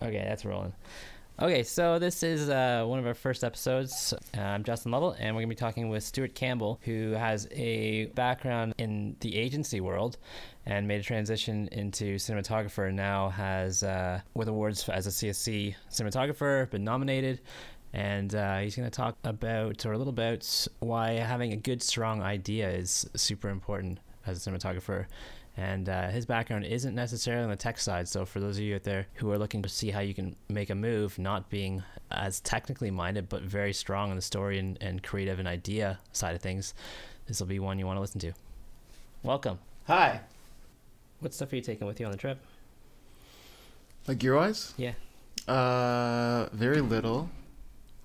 [0.00, 0.72] Okay, that's rolling.
[1.40, 4.14] Okay, so this is uh, one of our first episodes.
[4.36, 7.48] Uh, I'm Justin Lovell, and we're going to be talking with Stuart Campbell, who has
[7.50, 10.18] a background in the agency world
[10.66, 15.74] and made a transition into cinematographer and now has, uh, with awards as a CSC
[15.90, 17.40] cinematographer, been nominated.
[17.92, 21.82] And uh, he's going to talk about, or a little about, why having a good,
[21.82, 25.06] strong idea is super important as a cinematographer
[25.58, 28.06] and uh, his background isn't necessarily on the tech side.
[28.06, 30.36] So for those of you out there who are looking to see how you can
[30.48, 34.78] make a move, not being as technically minded but very strong on the story and,
[34.80, 36.74] and creative and idea side of things,
[37.26, 38.32] this will be one you want to listen to.
[39.24, 39.58] Welcome.
[39.88, 40.20] Hi.
[41.18, 42.38] What stuff are you taking with you on the trip?
[44.06, 44.74] Like gear wise?
[44.76, 44.92] Yeah.
[45.48, 47.28] Uh, very little.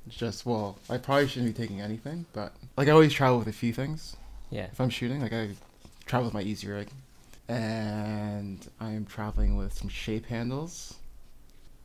[0.10, 3.54] Just well, I probably shouldn't be taking anything, but like I always travel with a
[3.54, 4.18] few things.
[4.50, 4.70] Yeah.
[4.72, 5.50] If I'm shooting, like I
[6.08, 6.88] travel with my Easyrig,
[7.48, 10.96] and I'm traveling with some shape handles.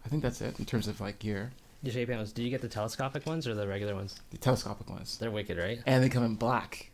[0.05, 1.53] I think that's it in terms of like gear.
[1.87, 2.33] Shape handles.
[2.33, 4.21] Do you get the telescopic ones or the regular ones?
[4.31, 5.81] The telescopic ones, They're wicked, right?
[5.87, 6.91] and they come in black.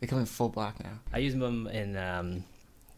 [0.00, 0.98] They come in full black now.
[1.12, 2.44] I use them in um,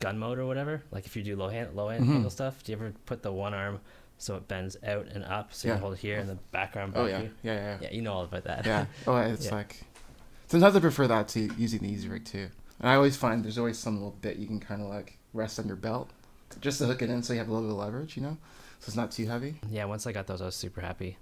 [0.01, 0.83] gun mode or whatever.
[0.91, 2.00] Like if you do low hand, low Mhm.
[2.17, 2.65] angle stuff.
[2.65, 3.81] Do you ever put the one arm
[4.19, 5.77] so it bends out and up, so you Yeah.
[5.77, 7.78] can hold it here and the background back Oh yeah, yeah, yeah, yeah.
[7.83, 8.67] Yeah, you know all about that.
[8.67, 8.87] yeah.
[9.06, 9.81] Oh, it's like
[10.48, 12.48] sometimes I prefer that to using the Easyrig too.
[12.81, 15.59] And I always find there's always some little bit you can kind of like rest
[15.59, 16.11] on your belt,
[16.61, 18.37] just to hook it in, so you have a little bit of leverage, you know,
[18.79, 19.61] so it's not too heavy.
[19.69, 21.17] Yeah, once I got those, I was super happy.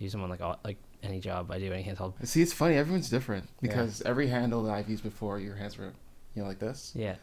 [0.00, 2.14] I use them on like all, like any job I do, any handheld.
[2.26, 2.76] See, it's funny.
[2.76, 5.92] Everyone's different because every handle that I've used before, your hands were,
[6.34, 7.16] you know, like this, Yeah,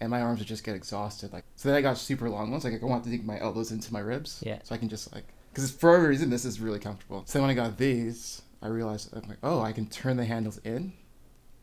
[0.00, 1.32] and my arms would just get exhausted.
[1.32, 2.64] Like so, then I got super long ones.
[2.64, 4.42] Like I want to dig my elbows into my ribs.
[4.44, 4.58] Yeah.
[4.62, 7.22] So I can just like, because for whatever reason, this is really comfortable.
[7.26, 10.24] So then when I got these, I realized I'm like, oh, I can turn the
[10.24, 10.92] handles in.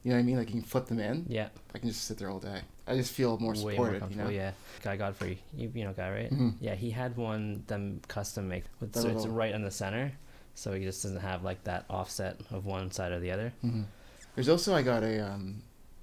[0.04, 0.38] You know what I mean?
[0.38, 1.26] Like you can flip them in.
[1.28, 2.62] yeah, I can just sit there all day.
[2.88, 4.10] I just feel more way more supported.
[4.12, 4.30] you know.
[4.30, 6.32] Yeah, Guy Godfree, you you know Guy right?
[6.32, 6.54] Mhm.
[6.62, 10.14] Yeah, he had one them custom make with so it's right in the center,
[10.56, 13.54] so he just doesn't have like that offset of one side or the other.
[13.62, 13.84] hmm
[14.36, 15.62] There's also I got a um,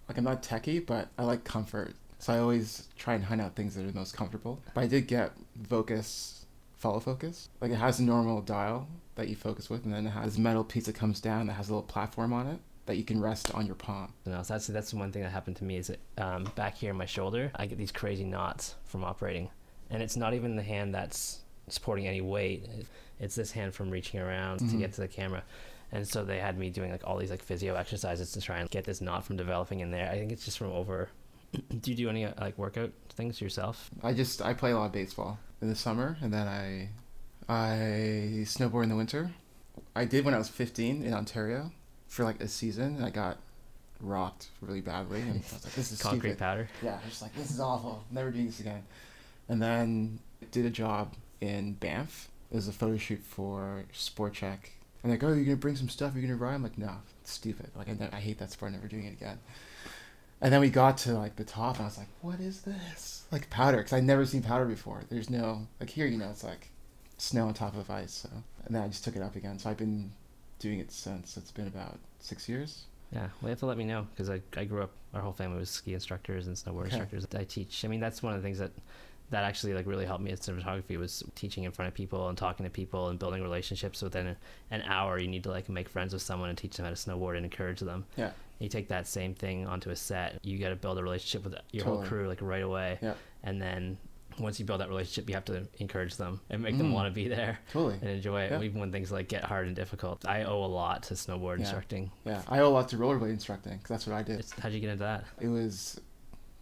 [0.09, 3.57] like I'm not techie, but I like comfort, so I always try and hunt out
[3.57, 4.61] things that are the most comfortable.
[4.75, 5.33] But I did get
[5.71, 6.45] Vocas
[6.77, 7.49] follow focus.
[7.61, 10.39] Like it has a normal dial that you focus with, and then it has this
[10.39, 13.21] metal piece that comes down that has a little platform on it that you can
[13.21, 14.13] rest on your palm.
[14.25, 16.77] Know, so that's that's the one thing that happened to me is that um, back
[16.77, 19.51] here in my shoulder, I get these crazy knots from operating,
[19.91, 22.67] and it's not even the hand that's supporting any weight.
[23.21, 24.79] It's this hand from reaching around to Mhm.
[24.79, 25.43] get to the camera,
[25.93, 28.71] and so they had me doing like all these like physio exercises to try and
[28.71, 30.11] get this knot from developing in there.
[30.11, 31.09] I think it's just from over.
[31.81, 33.91] do you do any uh, like workout things yourself?
[34.03, 36.91] I just I play a lot of baseball in the summer, and then I
[37.49, 39.33] I snowboard in the winter.
[39.95, 41.71] I did when I was 15 in Ontario
[42.09, 43.39] for like a season, and I got
[44.01, 46.69] rocked really badly, and I was like, "This is Concrete stupid." powder.
[46.83, 48.05] Yeah, I was just like, "This is awful.
[48.11, 48.85] Never doing this again."
[49.49, 50.19] And then
[50.51, 52.29] did a job in Banff.
[52.51, 54.59] It was a photo shoot for Sport Chek,
[55.03, 56.15] and like, "Oh, you're gonna bring some stuff?
[56.15, 57.71] You're gonna ride?" I'm like, "No, it's stupid.
[57.77, 58.73] Like, I, I hate that sport.
[58.73, 59.39] Never doing it again."
[60.41, 63.25] And then we got to like the top, and I was like, "What is this?"
[63.33, 65.03] Like powder, because I'd never seen powder before.
[65.09, 66.69] There's no like here, you know, it's like
[67.19, 68.13] snow on top of ice.
[68.13, 68.29] So,
[68.67, 69.59] and then I just took it up again.
[69.59, 70.13] So I've been
[70.59, 71.37] doing it since.
[71.37, 72.85] It's been about six years.
[73.13, 74.91] Yeah, well, you have to let me know because I, I grew up.
[75.15, 76.97] Our whole family was ski instructors and snowboard Okay.
[76.99, 77.27] instructors.
[77.35, 77.85] I teach.
[77.85, 78.73] I mean, that's one of the things that
[79.31, 82.39] that actually like really helped me at cinematography was teaching in front of people and
[82.39, 84.01] talking to people and building relationships.
[84.03, 84.37] Within
[84.71, 86.97] an hour, you need to like make friends with someone and teach them how to
[86.97, 88.05] snowboard and encourage them.
[88.17, 88.31] Yeah.
[88.59, 90.39] You take that same thing onto a set.
[90.43, 92.99] You got to build a relationship with your whole crew like right away.
[93.03, 93.15] Yeah.
[93.43, 93.99] And then
[94.39, 96.95] once you build that relationship, you have to encourage them and make them Mm.
[96.95, 97.95] want to be there Totally.
[98.01, 98.63] and enjoy it, Yeah.
[98.63, 100.27] even when things like get hard and difficult.
[100.27, 101.61] I owe a lot to snowboard Yeah.
[101.63, 102.11] instructing.
[102.25, 104.41] Yeah, I owe a lot to rollerblade instructing because that's what I did.
[104.41, 105.25] It's- How'd you get into that?
[105.41, 106.01] It was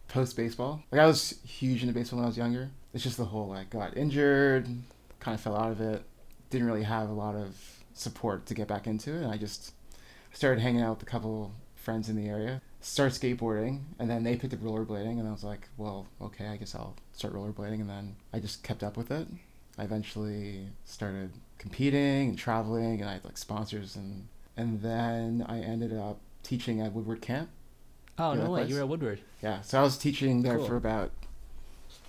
[0.08, 0.82] post baseball.
[0.92, 2.70] Like I was huge into baseball when I was younger.
[2.92, 4.66] It's just the whole like got injured,
[5.20, 6.04] kind of fell out of it.
[6.50, 7.56] Didn't really have a lot of
[7.94, 9.22] support to get back into it.
[9.22, 9.72] And I just
[10.32, 12.60] started hanging out with a couple friends in the area.
[12.86, 16.58] Started skateboarding, and then they picked up rollerblading, and I was like, well, okay, I
[16.58, 17.80] guess I'll start rollerblading.
[17.80, 19.26] And then I just kept up with it.
[19.78, 24.28] I eventually started competing and traveling, and I had like sponsors, and
[24.58, 27.48] and then I ended up teaching at Woodward Camp.
[28.18, 28.60] Oh no way!
[28.60, 28.68] place.
[28.68, 29.20] You were at Woodward.
[29.42, 30.66] Yeah, so I was teaching there Cool.
[30.66, 31.10] for about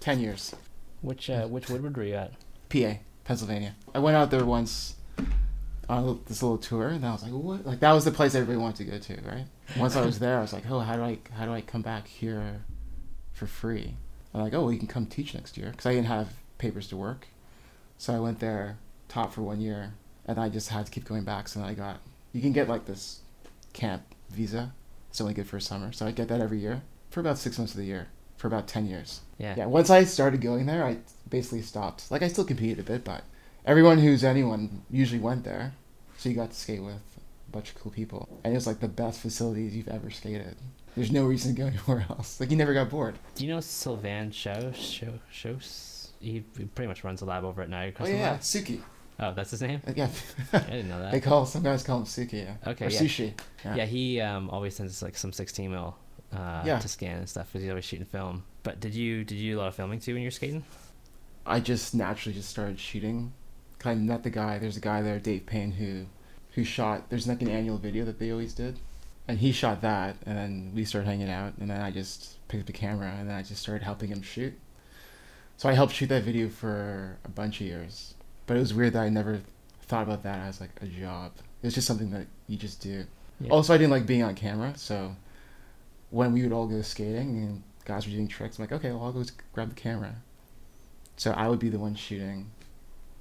[0.01, 0.53] ten years.
[1.01, 2.33] Which uh, which Woodward were you at?
[2.67, 3.75] PA, Pennsylvania.
[3.93, 4.95] I went out there once
[5.89, 8.57] on this little tour, and I was like, "What?" Like that was the place everybody
[8.57, 9.45] wanted to go to, right?
[9.77, 11.81] Once I was there, I was like, "Oh, how do I how do I come
[11.81, 12.61] back here
[13.33, 13.95] for free?"
[14.33, 16.87] I'm like, "Oh, well, you can come teach next year," because I didn't have papers
[16.89, 17.27] to work.
[17.97, 18.77] So I went there,
[19.07, 19.93] taught for one year,
[20.25, 21.47] and I just had to keep going back.
[21.47, 21.99] So then I got
[22.33, 23.21] you can get like this
[23.73, 24.73] camp visa.
[25.09, 27.57] It's only good for a summer, so I get that every year for about six
[27.57, 28.07] months of the year
[28.37, 29.21] for about ten years.
[29.37, 29.55] Yeah.
[29.57, 30.97] Yeah, once I started going there, I
[31.29, 32.11] basically stopped.
[32.11, 33.23] Like I still competed a bit, but
[33.65, 35.73] everyone who's anyone usually went there,
[36.17, 38.79] so you got to skate with a bunch of cool people, and it was like
[38.79, 40.55] the best facilities you've ever skated.
[40.95, 42.39] There's no reason to go anywhere else.
[42.39, 43.15] Like you never got bored.
[43.35, 44.75] Do you know Sylvain Shows?
[44.77, 46.11] Show, Shows?
[46.21, 48.39] He, pretty much runs a lab over at Niagara Oh yeah, Lab.
[48.39, 48.81] Suki.
[49.19, 49.81] Oh, that's his name.
[49.95, 50.09] Yeah,
[50.53, 51.11] I didn't know that.
[51.11, 52.45] they call some guys call him Suki.
[52.45, 52.55] Yeah.
[52.71, 52.99] Okay, Or yeah.
[52.99, 53.33] sushi.
[53.63, 55.95] Yeah, he um, always sends us like some 16 mil
[56.33, 56.79] uh, Yeah.
[56.79, 58.43] to scan and stuff because he's always shooting film.
[58.63, 60.63] But did you did you do a lot of filming too when you were skating?
[61.45, 63.33] I just naturally just started shooting.
[63.85, 64.57] 'Cause I met the guy.
[64.57, 66.07] There's a guy there, Dave Payne, who
[66.55, 67.09] who shot.
[67.09, 68.79] There's like an annual video that they always did,
[69.27, 70.15] and he shot that.
[70.25, 73.29] And then we started hanging out, and then I just picked up the camera, and
[73.29, 74.57] then I just started helping him shoot.
[75.57, 78.15] So I helped shoot that video for a bunch of years.
[78.47, 79.41] But it was weird that I never
[79.83, 81.33] thought about that as like a job.
[81.61, 83.05] It was just something that you just do.
[83.39, 83.51] Yeah.
[83.51, 85.15] Also, I didn't like being on camera, so
[86.09, 89.03] when we would all go skating and guys were doing tricks, I'm like, okay, well,
[89.03, 89.23] I'll go
[89.53, 90.15] grab the camera.
[91.17, 92.49] So I would be the one shooting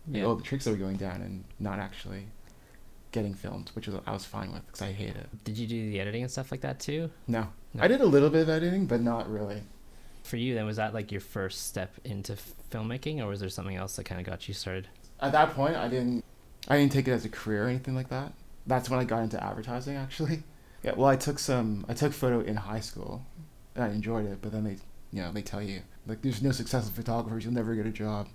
[0.06, 0.25] Yeah.
[0.25, 2.27] all the tricks that were going down and not actually
[3.12, 5.45] getting filmed, which was I was fine with because I hate it.
[5.45, 7.11] Did you do the editing and stuff like that too?
[7.27, 7.47] No.
[7.73, 7.83] No.
[7.83, 9.62] I did a little bit of editing, but not really.
[10.25, 12.37] For you, then was that like your first step into
[12.71, 14.89] filmmaking, or was there something else that kind of got you started?
[15.21, 16.25] At that point, I didn't
[16.69, 18.33] I didn't take it as a career or anything like that.
[18.67, 20.43] That's when I got into advertising actually.
[20.83, 23.25] Yeah, well, I took some I took photo in high school,
[23.75, 24.39] and I enjoyed it.
[24.43, 24.77] But then they,
[25.12, 28.29] you know, they tell you like there's no successful photographers, you'll never get a job.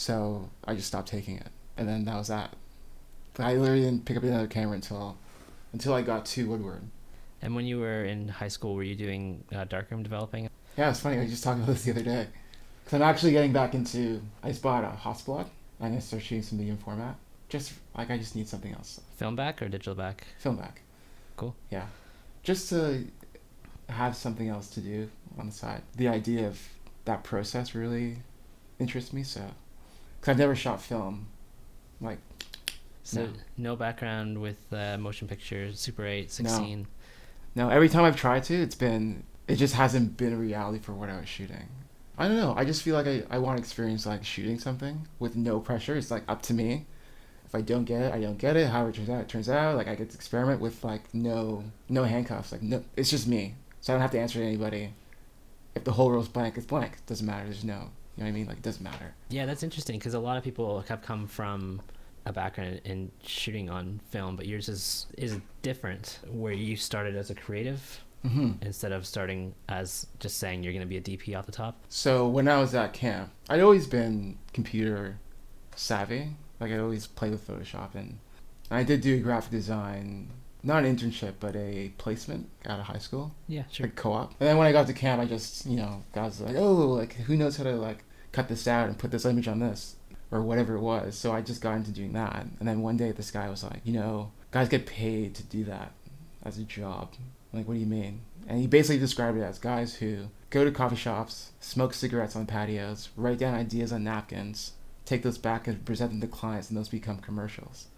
[0.00, 2.56] So I just stopped taking it, and then that was that.
[3.34, 5.18] But I literally didn't pick up another camera until,
[5.74, 6.80] until I got to Woodward.
[7.42, 10.48] And when you were in high school, were you doing uh, darkroom developing?
[10.78, 11.18] Yeah, it's funny.
[11.18, 12.28] I was just talking about this the other day.
[12.86, 14.22] Cause I'm actually getting back into.
[14.42, 15.46] I just bought a Hasselblad.
[15.82, 17.16] I'm gonna start shooting some medium format.
[17.50, 19.02] Just like I just need something else.
[19.16, 20.24] Film back or digital back?
[20.38, 20.80] Film back.
[21.36, 21.54] Cool.
[21.70, 21.84] Yeah,
[22.42, 23.04] just to
[23.90, 25.82] have something else to do on the side.
[25.96, 26.58] The idea of
[27.04, 28.16] that process really
[28.78, 29.24] interests me.
[29.24, 29.42] So,
[30.20, 31.26] cause I've never shot film.
[32.00, 32.18] Like
[33.02, 33.32] So No.
[33.56, 36.86] no, background with uh, motion pictures, Super 8, 16.
[37.54, 39.24] no, every time I've tried to, it's been.
[39.48, 41.66] It just hasn't been a reality for what I was shooting.
[42.16, 42.54] I don't know.
[42.56, 45.96] I just feel like I, I want to experience like shooting something with no pressure.
[45.96, 46.86] It's like up to me.
[47.46, 48.68] If I don't get it, I don't get it.
[48.68, 49.74] However it turns out, it turns out.
[49.76, 52.52] Like I get to experiment with like no no handcuffs.
[52.52, 53.54] Like no, it's just me.
[53.80, 54.92] So I don't have to answer to anybody.
[55.74, 56.92] If the whole world's blank, it's blank.
[56.92, 57.44] It doesn't matter.
[57.46, 57.90] There's no.
[58.20, 58.46] You know what I mean?
[58.48, 59.14] Like it doesn't matter.
[59.30, 61.80] Yeah, that's interesting because a lot of people have come from
[62.26, 67.30] a background in shooting on film, but yours is is different, where you started as
[67.30, 71.34] a creative hmm instead of starting as just saying you're going to be a DP
[71.38, 71.78] off the top.
[71.88, 75.16] So when I was at camp, I'd always been computer
[75.74, 76.36] savvy.
[76.60, 78.18] Like I always played with Photoshop, and
[78.70, 80.28] I did do graphic design,
[80.62, 83.86] not an internship, but a placement out of high school, Yeah, sure.
[83.86, 84.32] like co-op.
[84.38, 87.14] And then when I got to camp, I just you know guys like, oh, like
[87.14, 89.96] who knows how to like cut this out and put this image on this
[90.30, 91.16] or whatever it was.
[91.16, 92.46] So I just got into doing that.
[92.58, 95.64] And then one day this guy was like, you know, guys get paid to do
[95.64, 95.92] that
[96.44, 97.14] as a job.
[97.52, 98.20] I'm like, what do you mean?
[98.46, 102.46] And he basically described it as guys who go to coffee shops, smoke cigarettes on
[102.46, 104.72] patios, write down ideas on napkins,
[105.04, 107.88] take those back and present them to clients, and those become commercials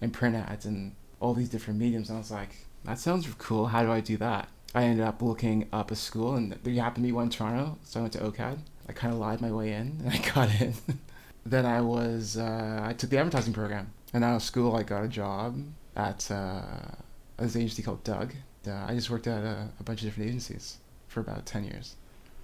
[0.00, 2.08] and print ads and all these different mediums.
[2.08, 3.66] And I was like, that sounds cool.
[3.66, 4.48] How do I do that?
[4.74, 7.78] I ended up looking up a school, and there happened to be one in Toronto,
[7.82, 8.58] so I went to OCAD.
[8.90, 10.74] I kind of lied my way in, and I got in.
[11.46, 15.04] then I was, uh, I took the advertising program, and out of school, I got
[15.04, 15.62] a job
[15.94, 16.62] at uh,
[17.38, 18.34] this agency called Doug.
[18.66, 21.94] Uh, I just worked at a, a bunch of different agencies for about ten years.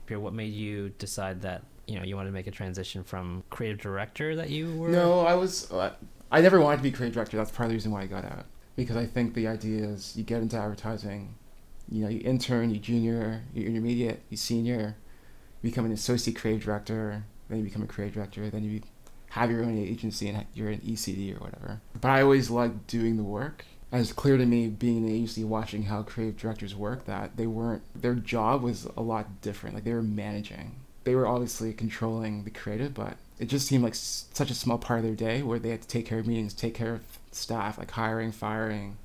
[0.07, 3.43] Pierre, what made you decide that you know you wanted to make a transition from
[3.51, 4.89] creative director that you were?
[4.89, 5.69] No, I was.
[5.73, 5.95] Uh,
[6.31, 7.37] I never wanted to be creative director.
[7.37, 8.45] That's part of the reason why I got out.
[8.77, 11.35] Because I think the idea is you get into advertising,
[11.91, 14.97] you know, you intern, you junior, you intermediate, you senior,
[15.67, 18.83] become an associate creative director, then you become a creative director, then you
[19.31, 21.81] have your own agency and you're an ECD or whatever.
[22.01, 23.65] But I always liked doing the work.
[23.93, 27.37] And it's clear to me, being in an agency, watching how creative directors work, that
[27.37, 29.75] they weren't, their job was a lot different.
[29.75, 30.75] Like they were managing.
[31.05, 35.01] They were obviously controlling the creative, but it just seemed like such a small part
[35.01, 37.79] of their day where they had to take care of meetings, take care of staff,
[37.79, 38.97] like hiring, firing,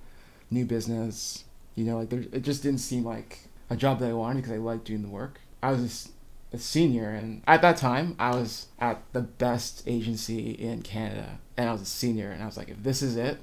[0.50, 1.44] new business.
[1.76, 3.40] You know, like it just didn't seem like
[3.70, 5.40] a job that I wanted because I liked doing the work.
[5.62, 6.10] I was s-
[6.54, 11.70] a senior, and at that time, I was at the best agency in Canada, and
[11.70, 13.40] I was a senior, and I was like, if this is it,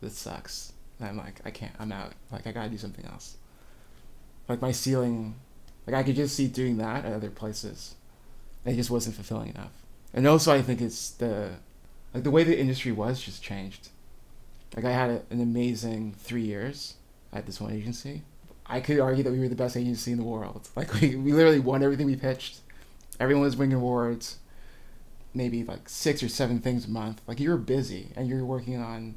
[0.00, 0.72] this sucks.
[0.98, 2.12] And I'm like, I can't, I'm out.
[2.30, 3.36] Like, I gotta do something else.
[4.48, 5.34] Like, my ceiling,
[5.86, 7.96] like, I could just see doing that at other places.
[8.64, 9.72] It just wasn't fulfilling enough.
[10.12, 11.54] And also, I think it's the,
[12.12, 13.88] like, the way the industry was just changed.
[14.76, 16.94] Like, I had a, an amazing three years
[17.32, 18.22] at this one agency.
[18.66, 20.68] I could argue that we were the best agency in the world.
[20.76, 22.60] Like, we, we literally won everything we pitched.
[23.20, 24.38] Everyone was winning awards.
[25.34, 27.20] maybe like six or seven things a month.
[27.26, 29.16] Like you're busy and you're working on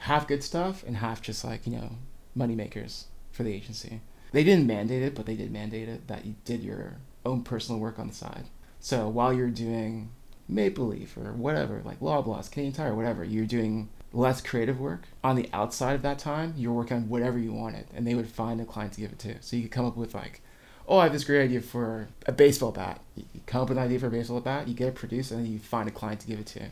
[0.00, 1.92] half good stuff and half just like, you know,
[2.34, 4.00] money makers for the agency.
[4.32, 7.80] They didn't mandate it, but they did mandate it that you did your own personal
[7.80, 8.44] work on the side.
[8.80, 10.10] So while you're doing
[10.46, 15.02] Maple Leaf or whatever, like Loblaws, Canadian Tire, whatever, you're doing less creative work.
[15.22, 18.28] On the outside of that time, you're working on whatever you wanted, and they would
[18.28, 19.42] find a client to give it to.
[19.42, 20.40] So you could come up with like,
[20.86, 23.00] oh, I have this great idea for a baseball bat.
[23.16, 25.44] You come up with an idea for a baseball bat, you get it produced, and
[25.44, 26.66] then you find a client to give it to.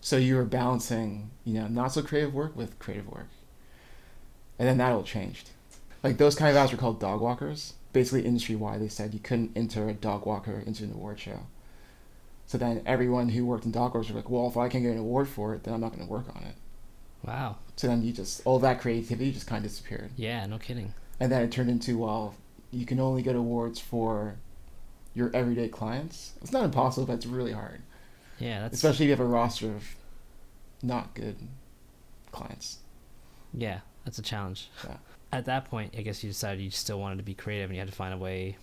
[0.00, 3.28] So you were balancing, you know, not so creative work with creative work.
[4.58, 5.50] And then that all changed.
[6.02, 7.74] Like those kind of ads were called dog walkers.
[7.92, 11.40] Basically, industry wide, they said you couldn't enter a dog walker into an award show.
[12.46, 14.92] So then everyone who worked in dog walkers were like, well, if I can't get
[14.92, 16.54] an award for it, then I'm not going to work on it.
[17.24, 17.56] Wow.
[17.74, 20.10] So then you just all that creativity just kind of disappeared.
[20.16, 20.94] Yeah, no kidding.
[21.18, 22.34] And then it turned into well,
[22.70, 24.36] you can only get awards for
[25.14, 26.34] your everyday clients.
[26.42, 27.80] It's not impossible, but it's really hard.
[28.38, 29.84] Yeah, that's Especially if you have a roster of
[30.82, 31.36] not good
[32.32, 32.78] clients.
[33.54, 34.70] yeah, that's a challenge.
[34.84, 34.98] Yeah.
[35.32, 37.80] At that point, I guess you decided you still wanted to be creative and you
[37.80, 38.56] had to find a way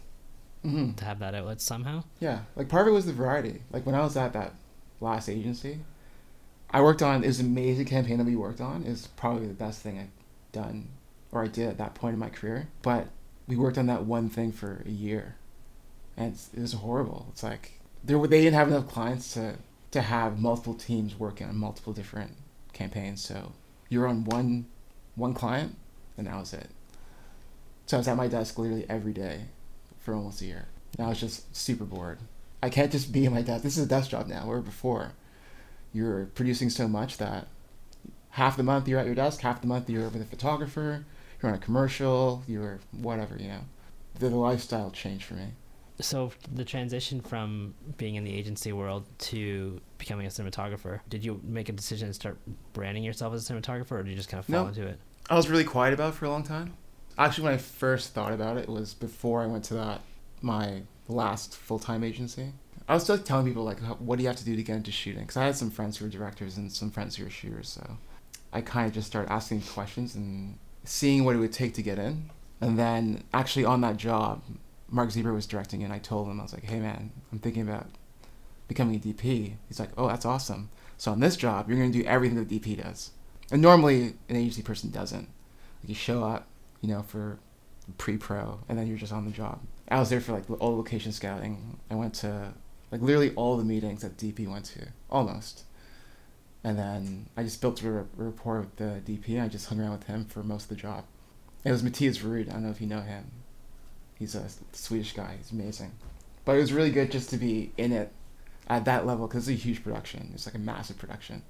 [0.64, 2.04] hmm to have that outlet somehow.
[2.20, 3.62] Yeah, like part of it was the variety.
[3.72, 4.54] Like when I was at that
[5.00, 5.80] last agency,
[6.72, 8.84] I worked on it was an amazing campaign that we worked on.
[8.84, 10.88] It was probably the best thing I've done
[11.32, 12.70] or I did at that point in my career.
[12.82, 13.08] But
[13.48, 15.36] we worked on that one thing for a year,
[16.16, 17.28] and it's, it was horrible.
[17.32, 19.56] It's like there they didn't have enough clients to
[19.92, 22.32] to have multiple teams working on multiple different
[22.72, 23.22] campaigns.
[23.22, 23.52] So
[23.90, 24.68] you're on one
[25.16, 25.76] one client,
[26.18, 26.70] and that was it.
[27.86, 29.46] So I was at my desk literally every day
[30.04, 30.68] for almost a year.
[30.98, 32.20] And I was just super bored.
[32.62, 33.64] I can't just be at my desk.
[33.64, 34.46] This is a desk job now.
[34.48, 35.14] Where before,
[35.92, 37.48] you're producing so much that
[38.32, 41.06] half the month you're at your desk, half the month you're with a photographer,
[41.42, 43.62] you're on a commercial, you're whatever, you know.
[44.20, 45.48] The, the lifestyle changed for me.
[46.00, 51.40] So the transition from being in the agency world to becoming a cinematographer, did you
[51.44, 52.38] make a decision to start
[52.74, 54.68] branding yourself as a cinematographer, or did you just kind of fall No.
[54.70, 55.00] into it?
[55.30, 56.74] I was really quiet about it for a long time.
[57.18, 60.02] Actually, when I first thought about it was before I went to that
[60.42, 62.54] my last full time agency.
[62.88, 64.92] I was still telling people like, what do you have to do to get into
[64.92, 65.22] shooting?
[65.22, 67.98] Because I had some friends who were directors and some friends who were shooters, so
[68.52, 71.98] I kind of just started asking questions and seeing what it would take to get
[71.98, 72.30] in.
[72.60, 74.44] And then actually on that job,
[74.90, 77.62] Mark Zibert was directing, and I told him I was like, hey man, I'm thinking
[77.62, 77.88] about
[78.68, 79.54] becoming a DP.
[79.68, 80.70] He's like, oh, that's awesome.
[80.98, 83.12] So on this job, you're gonna do everything that DP does.
[83.52, 85.30] And normally an agency person doesn't.
[85.82, 86.48] Like you show up,
[86.84, 87.40] you know, for
[87.98, 89.60] pre-pro, and then you're just on the job.
[89.90, 91.80] I was there for like all the location scouting.
[91.90, 92.54] I went to
[92.92, 95.64] like literally all the meetings that DP went to, almost.
[96.64, 100.04] And then I just built a rapport with the DP, I just hung around with
[100.04, 101.06] him for most of the job.
[101.64, 102.50] It was Matthias Ruud.
[102.50, 103.32] I don't know if you know him.
[104.20, 105.36] He's a Swedish guy.
[105.38, 105.94] He's amazing.
[106.46, 108.12] But it was really good just to be in it
[108.68, 110.32] at that level because it's a huge production.
[110.34, 111.44] It's like a massive production.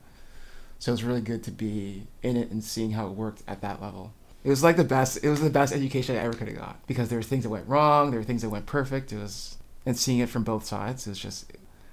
[0.79, 3.61] So it was really good to be in it and seeing how it worked at
[3.61, 4.13] that level.
[4.43, 5.23] It was like the best.
[5.23, 7.49] It was the best education I ever could have got because there were things that
[7.49, 8.11] went wrong.
[8.11, 9.11] There were things that went perfect.
[9.13, 11.07] It was and seeing it from both sides.
[11.07, 11.51] It was just.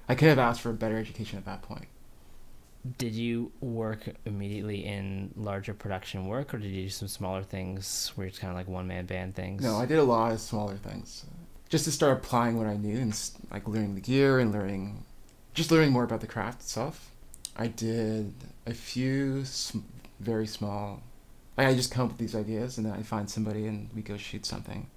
[0.09, 1.87] I could have asked for a better education at that point.
[2.97, 8.11] Did you work immediately in larger production work, or did you do some smaller things
[8.15, 9.63] where it's kind of like one man band things?
[9.63, 11.25] No, I did a lot of smaller things,
[11.69, 13.17] just to start applying what I knew and
[13.51, 15.05] like learning the gear and learning,
[15.53, 17.11] just learning more about the craft itself.
[17.55, 18.33] I did
[18.65, 19.79] a few sm-
[20.19, 21.03] very small.
[21.67, 24.17] I just come up with these ideas and then I find somebody and we go
[24.17, 24.89] shoot something.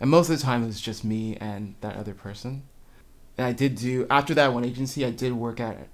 [0.00, 2.64] And most of the time it was just me and that other person.
[3.38, 5.04] And I did do after that one agency.
[5.04, 5.88] I did work at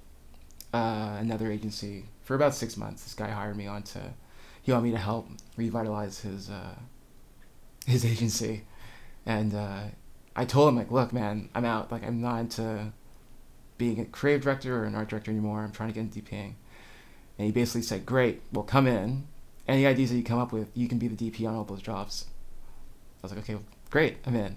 [0.73, 3.05] uh, another agency for about six months.
[3.05, 4.01] This guy hired me on to.
[4.63, 6.75] He wanted me to help revitalize his uh,
[7.87, 8.65] his agency,
[9.25, 9.85] and uh,
[10.37, 11.91] I told him like, look, man, I'm out.
[11.91, 12.93] Like, I'm not into
[13.79, 15.63] being a creative director or an art director anymore.
[15.63, 16.55] I'm trying to get into DPing.
[17.39, 19.27] And he basically said, great, well, come in.
[19.71, 21.81] Any ideas that you come up with, you can be the DP on all those
[21.81, 22.27] jobs.
[23.23, 23.57] I was like, okay,
[23.89, 24.57] great, I'm in.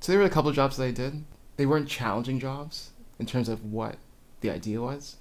[0.00, 1.24] So there were a couple of jobs that I did.
[1.56, 3.98] They weren't challenging jobs in terms of what
[4.40, 5.16] the idea was.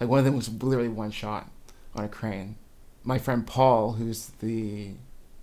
[0.00, 1.48] Like one of them was literally one shot
[1.94, 2.56] on a crane.
[3.04, 4.94] My friend Paul, who's the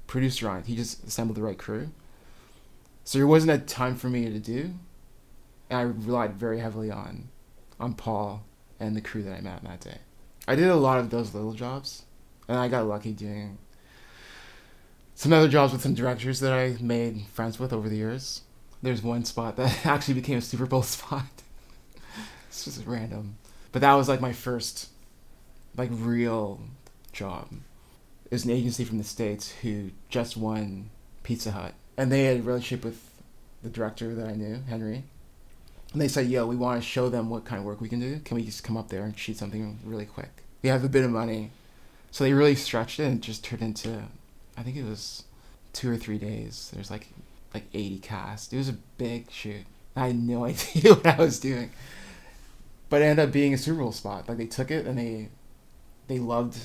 [0.08, 1.92] producer on it, he just assembled the right crew.
[3.06, 4.74] So there wasn't a ton for me to do,
[5.70, 7.30] and I relied very heavily on,
[7.80, 8.44] on Paul
[8.78, 10.00] and the crew that I met that day.
[10.50, 12.04] I did a lot of those little jobs,
[12.48, 13.58] and I got lucky doing
[15.18, 18.42] some other jobs with some directors that I made friends with over the years.
[18.84, 21.26] There's one spot that actually became a Super Bowl spot.
[22.48, 23.38] it's just random,
[23.72, 24.90] but that was like my first,
[25.76, 26.62] like real
[27.14, 27.50] job.
[28.26, 30.92] It was an agency from the states who just won
[31.24, 33.10] Pizza Hut, and they had a relationship with
[33.64, 35.04] the director that I knew, Henry.
[35.94, 38.00] And they said, "Yo, we want to show them what kind of work we can
[38.00, 38.20] do.
[38.20, 40.44] Can we just come up there and shoot something really quick?
[40.62, 41.50] We have a bit of money."
[42.18, 44.02] So they really stretched it and just turned into,
[44.58, 45.26] I think it was
[45.72, 46.72] two or three days.
[46.74, 47.10] There's like
[47.54, 48.52] like 80 cast.
[48.52, 49.68] It was a big shoot.
[49.96, 51.70] I had no idea what I was doing,
[52.90, 54.28] but it ended up being a Super Bowl spot.
[54.28, 55.30] Like they took it and they
[56.08, 56.58] they loved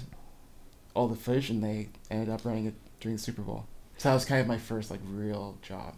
[0.94, 3.66] all the footage and they ended up running it during the Super Bowl.
[3.99, 5.97] So that was kind of my first like real job.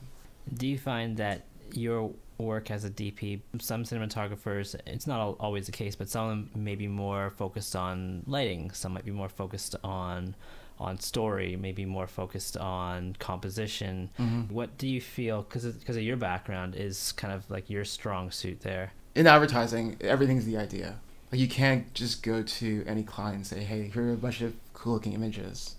[0.52, 1.42] Do you find that
[1.72, 6.30] your work as a DP, some cinematographers, it's not always the case, but some of
[6.30, 8.70] them may be more focused on lighting.
[8.72, 10.34] Some might be more focused on
[10.78, 14.10] on story, maybe more focused on composition.
[14.18, 14.52] Mm-hmm.
[14.52, 18.30] What do you feel, because because of your background, is kind of like your strong
[18.30, 18.92] suit there?
[19.14, 20.96] In advertising, everything's the idea.
[21.30, 24.40] Like you can't just go to any client and say, "Hey, here are a bunch
[24.40, 25.76] of cool-looking images.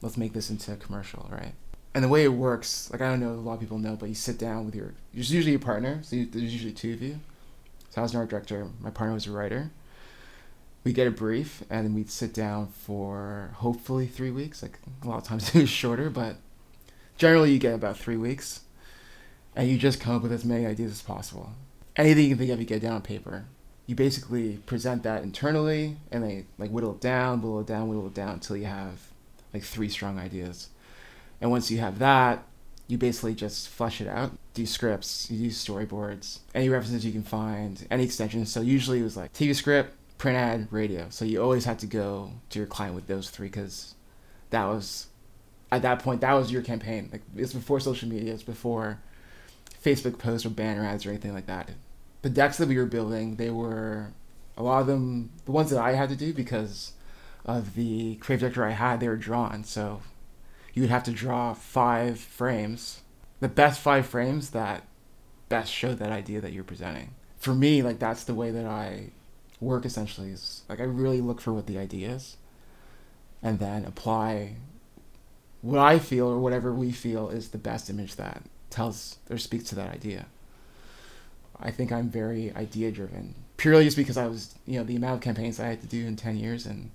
[0.00, 1.54] Let's make this into a commercial," right?
[1.94, 4.08] And the way it works, like I don't know, a lot of people know, but
[4.08, 7.02] you sit down with your, there's usually a partner, so you, there's usually two of
[7.02, 7.20] you.
[7.90, 9.70] So I was an art director, my partner was a writer
[10.84, 14.62] we get a brief and then we'd sit down for hopefully three weeks.
[14.62, 16.36] Like a lot of times it was shorter, but
[17.16, 18.60] generally you get about three weeks,
[19.54, 21.50] and you just come up with as many ideas as possible.
[21.96, 23.44] Anything you can think of, you get down on paper.
[23.86, 28.06] You basically present that internally, and they like whittle it down, whittle it down, whittle
[28.06, 29.00] it down until you have
[29.52, 30.70] like three strong ideas.
[31.42, 32.44] And once you have that,
[32.86, 34.30] you basically just flesh it out.
[34.54, 38.52] Do scripts, you use storyboards, any references you can find, any extensions.
[38.52, 41.06] So usually it was like TV script, print ad, radio.
[41.10, 43.96] So you always had to go to your client with those three because
[44.50, 45.08] that was
[45.72, 47.08] at that point that was your campaign.
[47.10, 49.00] Like it's before social media, it's before
[49.82, 51.70] Facebook posts or banner ads or anything like that.
[52.20, 54.12] The decks that we were building, they were
[54.56, 56.92] a lot of them the ones that I had to do because
[57.44, 59.64] of the creative director I had, they were drawn.
[59.64, 60.02] So
[60.72, 63.02] you would have to draw five frames,
[63.40, 64.84] the best five frames that
[65.48, 67.14] best show that idea that you're presenting.
[67.38, 69.10] For me, like that's the way that I
[69.60, 72.36] work essentially is like I really look for what the idea is
[73.42, 74.54] and then apply
[75.60, 79.64] what I feel or whatever we feel is the best image that tells or speaks
[79.64, 80.26] to that idea.
[81.60, 85.14] I think I'm very idea driven purely just because I was, you know, the amount
[85.14, 86.90] of campaigns I had to do in 10 years and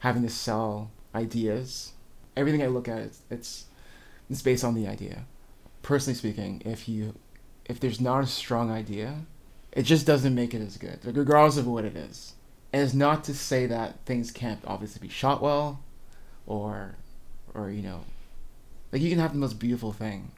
[0.00, 1.93] having to sell ideas.
[2.36, 3.64] Everything I look at, it's, it's,
[4.30, 5.24] it's based on the idea.
[5.82, 7.14] Personally speaking, if you,
[7.66, 9.20] if there's not a strong idea,
[9.72, 12.34] it just doesn't make it as good, regardless of what it is.
[12.72, 15.80] And it's not to say that things can't obviously be shot well,
[16.46, 16.96] or,
[17.54, 18.00] or you know,
[18.92, 20.30] like you can have the most beautiful thing.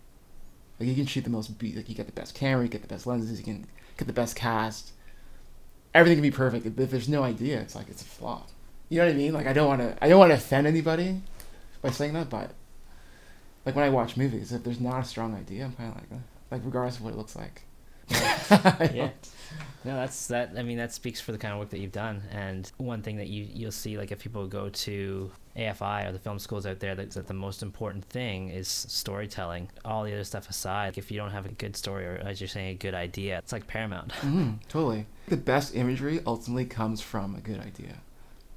[0.78, 2.82] Like you can shoot the most be like you get the best camera, you get
[2.82, 4.92] the best lenses, you can get the best cast.
[5.94, 8.48] Everything can be perfect, but if there's no idea, it's like it's a flop.
[8.88, 9.32] You know what I mean?
[9.32, 11.22] Like I don't want to, I don't want to offend anybody
[11.86, 12.52] by saying that, but
[13.64, 16.20] like when I watch movies, if there's not a strong idea, I'm kind of like,
[16.50, 17.62] like regardless of what it looks like,
[18.10, 19.10] yeah.
[19.84, 20.52] No, that's that.
[20.56, 22.22] I mean, that speaks for the kind of work that you've done.
[22.30, 26.18] And one thing that you you'll see, like if people go to AFI or the
[26.18, 29.68] film schools out there, that, that the most important thing is storytelling.
[29.84, 32.48] All the other stuff aside, if you don't have a good story or as you're
[32.48, 34.12] saying, a good idea, it's like paramount.
[34.26, 35.06] Mm-hmm, totally.
[35.28, 37.98] The best imagery ultimately comes from a good idea.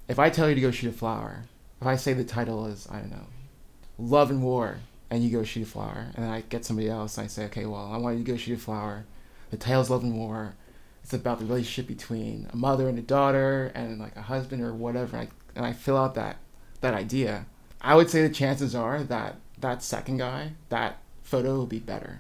[0.08, 1.44] If I tell you to go shoot a flower,
[1.82, 3.28] if I say the title is I don't know,
[3.98, 7.26] Love and War, and you go shoot a flower, and I get somebody else, and
[7.26, 9.06] I say, okay, well, I want you to go shoot a flower
[9.50, 10.56] the Tales Love and War.
[11.04, 14.74] It's about the relationship between a mother and a daughter and like a husband or
[14.74, 15.18] whatever.
[15.18, 16.38] And I, and I fill out that
[16.82, 17.46] that idea.
[17.82, 22.20] I would say the chances are that that second guy, that photo will be better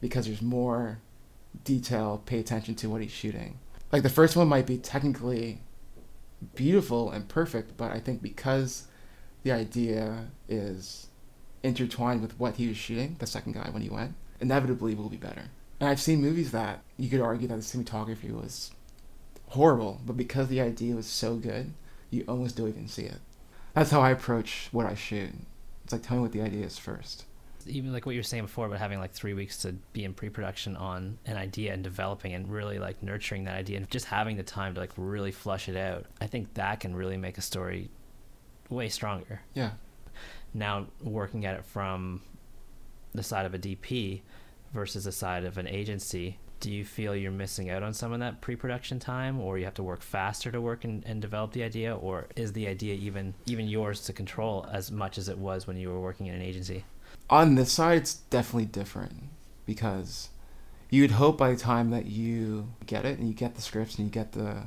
[0.00, 0.98] because there's more
[1.64, 3.58] detail, pay attention to what he's shooting.
[3.92, 5.60] Like the first one might be technically
[6.54, 8.86] beautiful and perfect, but I think because
[9.42, 11.08] the idea is
[11.62, 15.16] intertwined with what he was shooting, the second guy when he went, inevitably will be
[15.16, 15.44] better.
[15.80, 18.70] And I've seen movies that you could argue that the cinematography was
[19.48, 21.72] horrible, but because the idea was so good,
[22.10, 23.18] you almost don't even see it.
[23.74, 25.30] That's how I approach what I shoot.
[25.82, 27.24] It's like tell me what the idea is first.
[27.66, 30.14] Even like what you were saying before about having like three weeks to be in
[30.14, 34.36] pre-production on an idea and developing and really like nurturing that idea and just having
[34.36, 36.06] the time to like really flush it out.
[36.20, 37.90] I think that can really make a story
[38.68, 39.40] way stronger.
[39.54, 39.72] Yeah.
[40.52, 42.22] Now working at it from
[43.14, 44.22] the side of a DP,
[44.74, 48.20] versus the side of an agency, do you feel you're missing out on some of
[48.20, 51.62] that pre-production time or you have to work faster to work and, and develop the
[51.62, 55.66] idea or is the idea even even yours to control as much as it was
[55.66, 56.84] when you were working in an agency
[57.30, 59.14] on this side it's definitely different
[59.66, 60.28] because
[60.90, 64.06] you'd hope by the time that you get it and you get the scripts and
[64.06, 64.64] you get the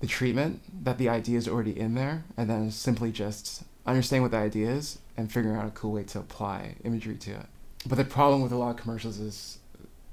[0.00, 4.30] the treatment that the idea is already in there and then simply just understanding what
[4.30, 7.46] the idea is and figuring out a cool way to apply imagery to it
[7.86, 9.58] but the problem with a lot of commercials is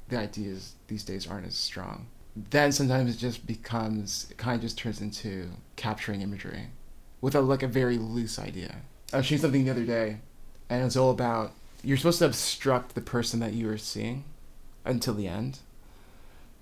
[0.10, 2.08] the ideas these days aren't as strong.
[2.36, 6.68] Then sometimes it just becomes, it kind of just turns into capturing imagery
[7.20, 8.76] with a, like a very loose idea.
[9.12, 10.20] I was seeing something the other day,
[10.69, 11.53] and it's all about
[11.84, 14.25] you're supposed to obstruct the person that you were seeing
[14.84, 15.60] until the end.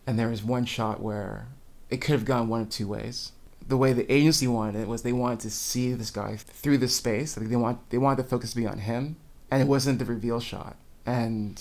[0.06, 1.48] And there was one shot where
[1.90, 3.32] it could have gone one of two ways.
[3.68, 6.88] The way the agency wanted it was they wanted to see this guy through the
[6.88, 7.36] space.
[7.38, 9.16] Like they want they wanted the focus to be on him,
[9.50, 10.76] and it wasn't the reveal shot.
[11.06, 11.60] And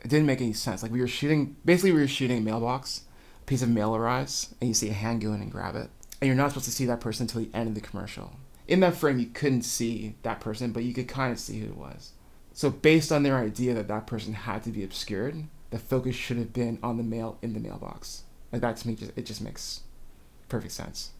[0.00, 0.82] it didn't make any sense.
[0.82, 3.02] Like we were shooting, basically we were shooting a mailbox,
[3.42, 5.88] a piece of mail arrives, and you see a hand go in and grab it,
[6.20, 8.32] and you're not supposed to see that person until the end of the commercial.
[8.70, 11.66] In that frame, you couldn't see that person, but you could kind of see who
[11.66, 12.12] it was.
[12.52, 16.36] So based on their idea that that person had to be obscured, the focus should
[16.36, 18.22] have been on the mail in the mailbox.
[18.52, 19.80] Like that to me, just, it just makes
[20.48, 21.10] perfect sense.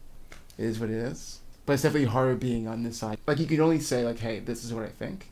[0.57, 1.39] It is what it is.
[1.65, 3.19] But it's definitely harder being on this side.
[3.27, 5.31] Like you can only say like, "Hey, this is what I think,"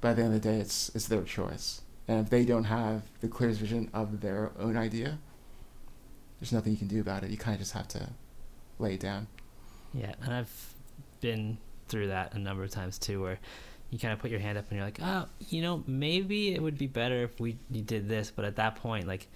[0.00, 1.80] but at the end of the day, it's it's their choice.
[2.08, 5.18] And if they don't have the clearest vision of their own idea,
[6.40, 7.30] there's nothing you can do about it.
[7.30, 8.10] You kind of just have to
[8.78, 9.26] lay it down.
[9.92, 10.71] Yeah, and I've
[11.22, 11.56] been
[11.88, 13.38] through that a number of times too, where
[13.90, 16.62] you kind of put your hand up and you're like, oh, you know, maybe it
[16.62, 19.28] would be better if we you did this, but at that point, like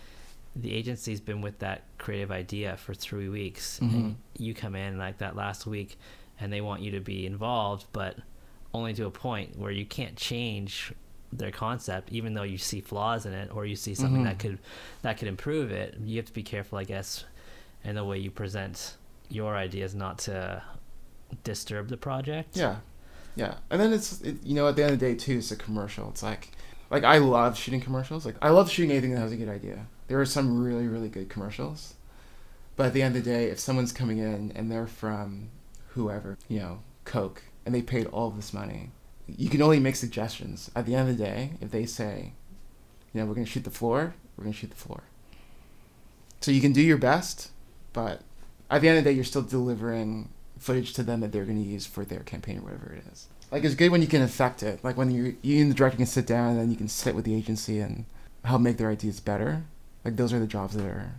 [0.55, 3.93] the agency's been with that creative idea for three weeks, Mhm.
[3.95, 5.99] and you come in like that last week,
[6.41, 8.17] and they want you to be involved, but
[8.73, 10.93] only to a point where you can't change
[11.33, 14.41] their concept, even though you see flaws in it or you see something that Mhm.
[14.41, 14.59] could
[15.03, 15.97] that could improve it.
[16.03, 17.25] You have to be careful, I guess,
[17.85, 18.97] in the way you present
[19.29, 20.63] your ideas, not to
[21.45, 22.57] disturb the project.
[22.57, 22.77] Yeah,
[23.35, 23.57] yeah.
[23.71, 25.57] And then it's it, you know at the end of the day too, it's a
[25.57, 26.09] commercial.
[26.11, 26.51] It's like
[26.91, 28.25] like I love shooting commercials.
[28.27, 29.87] Like I love shooting anything that has a good idea.
[30.09, 31.95] There are some really really good commercials,
[32.77, 35.51] but at the end of the day, if someone's coming in and they're from
[35.91, 38.91] whoever you know Coke and they paid all this money,
[39.27, 40.71] you can only make suggestions.
[40.77, 42.33] At the end of the day, if they say,
[43.13, 45.03] you know, we're gonna shoot the floor, we're gonna shoot the floor.
[46.41, 47.51] So you can do your best,
[47.93, 48.23] but
[48.71, 51.63] at the end of the day, you're still delivering footage to them that they're going
[51.63, 53.29] to use for their campaign or whatever it is.
[53.51, 54.83] Like it's good when you can affect it.
[54.83, 57.15] Like when you you and the director can sit down and then you can sit
[57.15, 58.05] with the agency and
[58.45, 59.65] help make their ideas better.
[60.05, 61.15] Like those are the jobs that are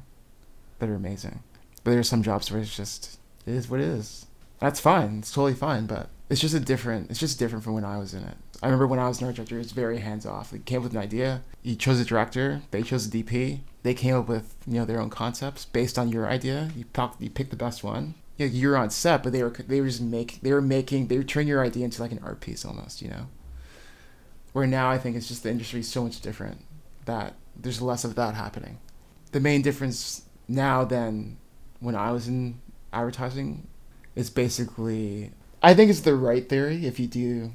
[0.80, 1.43] that are amazing.
[1.84, 4.26] But there are some jobs where it's just it is what it is.
[4.60, 5.19] That's fine.
[5.19, 5.86] It's totally fine.
[5.86, 7.10] But it's just a different.
[7.10, 8.36] It's just different from when I was in it.
[8.62, 10.50] I remember when I was an art director, it's very hands off.
[10.52, 11.43] They came up with an idea.
[11.62, 12.63] You chose a director.
[12.71, 13.60] They chose a DP.
[13.84, 16.71] They came up with you know their own concepts based on your idea.
[16.76, 18.15] You picked you picked the best one.
[18.38, 21.17] Yeah, you're on set, but they were they were just make they were making they
[21.17, 23.02] were turning your idea into like an art piece almost.
[23.02, 23.28] You know.
[24.54, 26.62] Where now I think it's just the industry is so much different
[27.06, 28.80] that there's less of that happening.
[29.32, 31.38] The main difference now than
[31.80, 32.60] when I was in
[32.93, 33.67] advertising
[34.15, 37.54] is basically I think it's the right theory if you do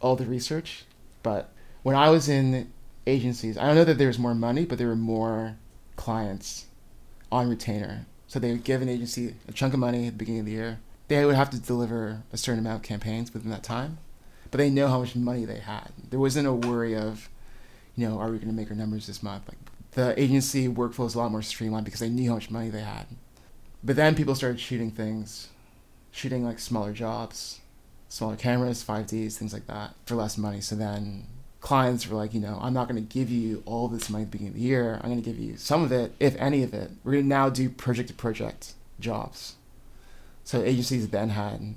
[0.00, 0.84] all the research,
[1.22, 2.72] but when I was in
[3.06, 5.56] agencies, I don't know that there was more money, but there were more
[5.96, 6.66] clients
[7.30, 8.06] on retainer.
[8.32, 10.52] So they would give an agency a chunk of money at the beginning of the
[10.52, 10.78] year.
[11.08, 13.98] They would have to deliver a certain amount of campaigns within that time,
[14.50, 15.90] but they know how much money they had.
[16.08, 17.28] There wasn't a worry of,
[17.94, 19.42] you know, are we going to make our numbers this month?
[19.48, 19.58] Like
[19.90, 22.80] the agency workflow is a lot more streamlined because they knew how much money they
[22.80, 23.04] had.
[23.84, 25.48] But then people started shooting things,
[26.10, 27.60] shooting like smaller jobs,
[28.08, 30.62] smaller cameras, 5Ds, things like that for less money.
[30.62, 31.26] So then
[31.62, 34.30] clients were like, you know, I'm not going to give you all this money at
[34.30, 35.00] the beginning of the year.
[35.00, 36.90] I'm going to give you some of it, if any of it.
[37.02, 39.54] We're going to now do project to project jobs.
[40.44, 41.76] So agencies then had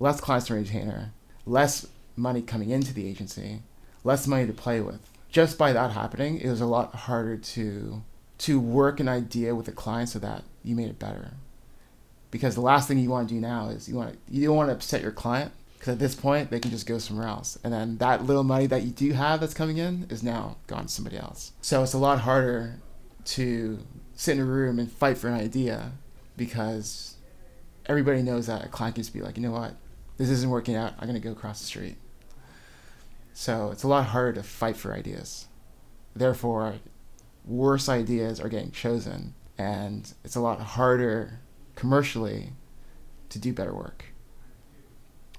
[0.00, 1.12] less clients to retainer,
[1.46, 3.62] less money coming into the agency,
[4.02, 5.00] less money to play with.
[5.30, 8.02] Just by that happening, it was a lot harder to
[8.36, 11.30] to work an idea with a client so that you made it better.
[12.32, 14.56] Because the last thing you want to do now is you want to, you don't
[14.56, 15.52] want to upset your client
[15.84, 18.66] because at this point they can just go somewhere else, and then that little money
[18.66, 21.52] that you do have that's coming in is now gone to somebody else.
[21.60, 22.80] So it's a lot harder
[23.26, 23.78] to
[24.14, 25.92] sit in a room and fight for an idea
[26.38, 27.18] because
[27.84, 29.74] everybody knows that a client can just be like, you know what,
[30.16, 30.94] this isn't working out.
[30.98, 31.96] I'm gonna go across the street.
[33.34, 35.48] So it's a lot harder to fight for ideas.
[36.16, 36.76] Therefore,
[37.44, 41.40] worse ideas are getting chosen, and it's a lot harder
[41.74, 42.52] commercially
[43.28, 44.13] to do better work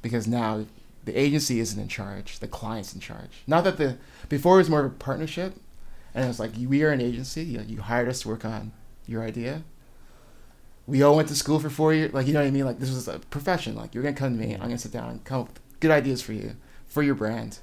[0.06, 0.64] because now
[1.06, 3.98] the agency isn't in charge the client's in charge not that the
[4.30, 5.56] before it was more of a partnership
[6.14, 8.72] and it was like we are an agency you, you hired us to work on
[9.08, 9.64] your idea
[10.86, 12.78] we all went to school for four years like you know what i mean like
[12.80, 15.24] this was a profession like you're gonna come to me i'm gonna sit down and
[15.24, 17.60] come up with good ideas for you for your brand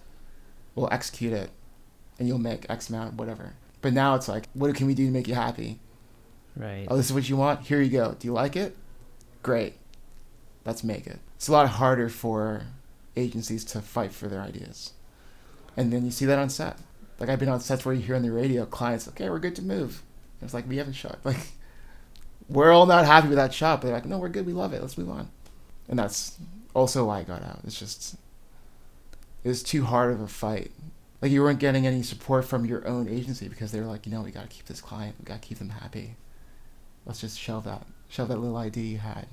[0.75, 1.51] we'll execute it
[2.19, 5.13] and you'll make x amount whatever but now it's like what can we do to
[5.13, 5.79] make you happy
[6.55, 6.87] Right.
[6.91, 7.61] oh, this is what you want.
[7.67, 8.15] Here you go.
[8.19, 8.77] Do you like it?
[9.43, 9.73] Great.
[10.67, 11.19] Let's make it.
[11.43, 12.63] It's a lot harder for
[13.17, 14.93] agencies to fight for their ideas.
[15.77, 16.79] And then you see that on set.
[17.19, 19.57] Like I've been on sets where you hear on the radio, clients, okay, we're good
[19.57, 20.05] to move.
[20.39, 21.19] And it's like we haven't shot.
[21.25, 21.51] Like
[22.49, 24.73] we're all not happy with that shot, but they're like, no, we're good, we love
[24.73, 25.31] it, let's move on.
[25.89, 26.39] And that's
[26.75, 27.59] also why I got out.
[27.65, 28.15] It's just
[29.43, 30.71] it was too hard of a fight.
[31.21, 34.13] Like you weren't getting any support from your own agency because they were like, you
[34.13, 36.15] know, we got to keep this client, we got to keep them happy.
[37.05, 39.27] Let's just shelve that, shelve that little idea you had.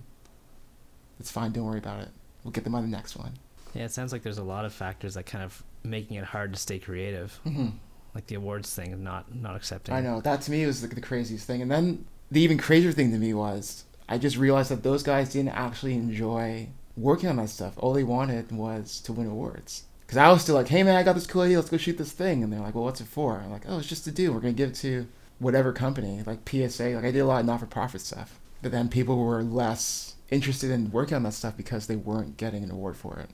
[1.19, 2.09] It's fine, don't worry about it.
[2.43, 3.33] We'll get them on the next one.
[3.73, 6.53] Yeah, it sounds like there's a lot of factors that kind of making it hard
[6.53, 7.39] to stay creative.
[7.45, 7.69] Mm-hmm.
[8.15, 9.93] Like the awards thing, not not accepting.
[9.93, 12.91] I know that to me was the, the craziest thing, and then the even crazier
[12.91, 17.37] thing to me was I just realized that those guys didn't actually enjoy working on
[17.37, 17.73] that stuff.
[17.77, 19.83] All they wanted was to win awards.
[20.01, 21.97] Because I was still like, hey man, I got this cool idea, let's go shoot
[21.99, 22.43] this thing.
[22.43, 23.37] And they're like, well, what's it for?
[23.37, 24.33] I'm like, oh, it's just to do.
[24.33, 26.89] We're going to give it to whatever company, like PSA.
[26.89, 28.39] Like I did a lot of not for profit stuff.
[28.63, 32.63] But then people were less interested in working on that stuff because they weren't getting
[32.63, 33.29] an award for it.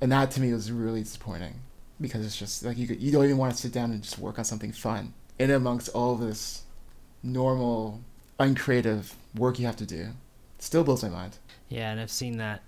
[0.00, 1.60] And that to me was really disappointing
[2.00, 4.38] because it's just like you, you don't even want to sit down and just work
[4.38, 6.64] on something fun in amongst all this
[7.22, 8.00] normal,
[8.38, 10.08] uncreative work you have to do.
[10.58, 11.38] Still blows my mind.
[11.68, 12.62] Yeah, and I've seen that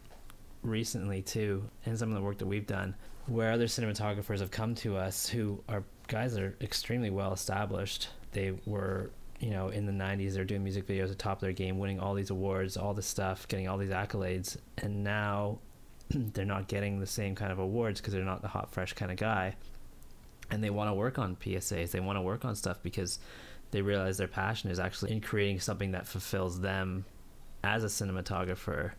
[0.62, 2.94] recently too in some of the work that we've done
[3.26, 8.08] where other cinematographers have come to us who are guys that are extremely well established.
[8.32, 11.52] They were, you know, in the 90s, they're doing music videos at top of their
[11.52, 14.56] game, winning all these awards, all this stuff, getting all these accolades.
[14.78, 15.58] And now
[16.10, 19.10] they're not getting the same kind of awards because they're not the hot, fresh kind
[19.10, 19.56] of guy.
[20.50, 23.18] And they want to work on PSAs, they want to work on stuff because
[23.72, 27.04] they realize their passion is actually in creating something that fulfills them
[27.64, 28.92] as a cinematographer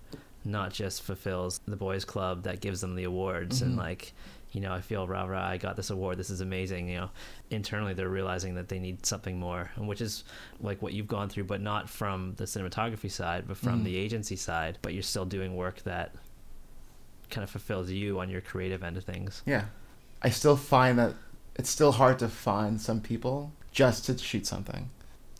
[0.47, 3.69] not just fulfills the boys club that gives them the awards mm-hmm.
[3.69, 4.13] and like
[4.51, 7.09] you know i feel rah rah i got this award this is amazing you know.
[7.49, 10.23] Internally they're realizing that they need something more which is
[10.61, 13.83] like what you've gone through but not from the cinematography side but from mm.
[13.83, 16.13] the agency side but you're still doing work that
[17.29, 19.41] kind of fulfills you on your creative end of things.
[19.45, 19.65] Yeah.
[20.21, 21.13] I still find that
[21.55, 24.89] it's still hard to find some people just to shoot something.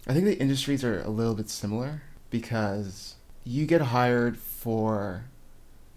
[0.07, 5.25] I think the industries are a little bit similar because you get hired for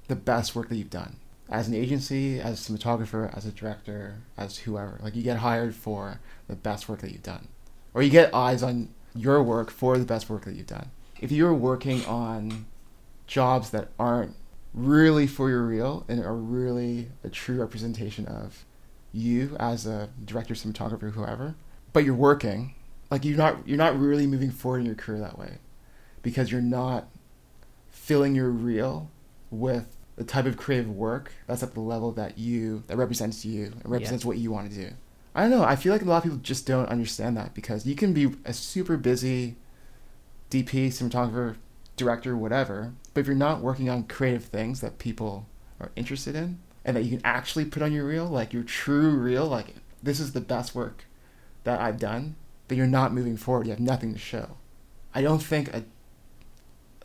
[0.09, 1.17] the best work that you've done
[1.51, 5.01] as an agency, as a cinematographer, as a director, as whoever.
[5.03, 7.49] Like you get hired for the best work that you've done,
[7.93, 10.91] or you get eyes on your work for the best work that you've done.
[11.21, 12.67] If you're working on
[13.27, 14.37] jobs that aren't
[14.73, 18.65] really for your real and are really a true representation of
[19.13, 21.57] you as a director, cinematographer, whoever,
[21.93, 22.75] but you're working,
[23.11, 25.59] like you're not you're not really moving forward in your career that way
[26.23, 27.09] because you're not
[27.91, 29.11] filling your reel
[29.51, 33.65] with the type of creative work that's at the level that you that represents you
[33.65, 34.29] and represents yeah.
[34.29, 34.91] what you want to do.
[35.35, 35.65] I don't know.
[35.65, 38.35] I feel like a lot of people just don't understand that because you can be
[38.45, 39.57] a super busy
[40.51, 41.57] DP, cinematographer,
[41.97, 45.47] director, whatever, but if you're not working on creative things that people
[45.81, 49.17] are interested in and that you can actually put on your reel, like your true
[49.17, 51.07] reel, like this is the best work
[51.65, 52.37] that I've done,
[52.69, 53.67] then you're not moving forward.
[53.67, 54.59] You have nothing to show.
[55.15, 55.85] I don't think a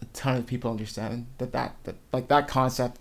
[0.02, 3.00] a ton of people understand that that, that like that concept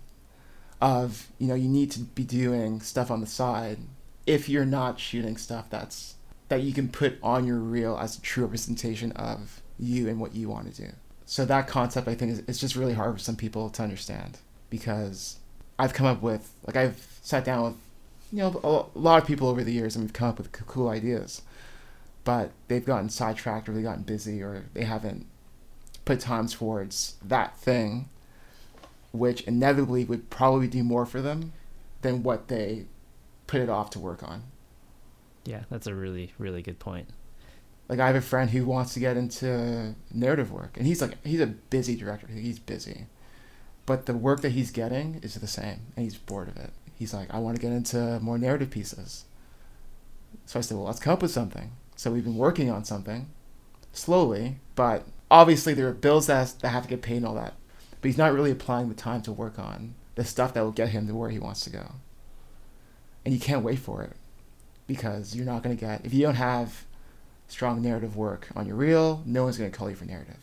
[0.81, 3.79] of you know you need to be doing stuff on the side.
[4.25, 6.15] If you're not shooting stuff that's
[6.49, 10.35] that you can put on your reel as a true representation of you and what
[10.35, 10.89] you want to do.
[11.25, 14.37] So that concept i think is it's just really hard for some people to understand
[14.69, 15.37] because
[15.79, 17.75] i've come up with like i've sat down with
[18.31, 20.89] you know a lot of people over the years and we've come up with cool
[20.89, 21.41] ideas.
[22.23, 25.27] But they've gotten sidetracked or they've gotten busy or they haven't
[26.05, 28.09] put time towards that thing,
[29.17, 31.53] which inevitably would probably do more for them
[32.01, 32.85] than what they
[33.47, 34.43] put it off to work on.
[35.43, 37.09] Yeah, that's a really, really good point.
[37.87, 41.23] Like I have a friend who wants to get into narrative work, and he's like
[41.23, 42.27] he's a busy director.
[42.27, 43.05] He's busy,
[43.85, 46.71] but the work that he's getting is the same, and he's bored of it.
[46.95, 49.25] He's like, I want to get into more narrative pieces.
[50.45, 51.71] So I said, well, let's come up with something.
[51.95, 53.29] So we've been working on something
[53.91, 57.53] slowly, but obviously there are bills that, that have to get paid and all that,
[58.05, 60.89] but he's not really applying the time to work on the stuff that will get
[60.89, 61.93] him to where he wants to go.
[63.25, 64.11] And you can't wait for it
[64.85, 66.85] because you're not going to get if you don't have
[67.47, 70.37] strong narrative work on your reel, no one's going to call you for narrative.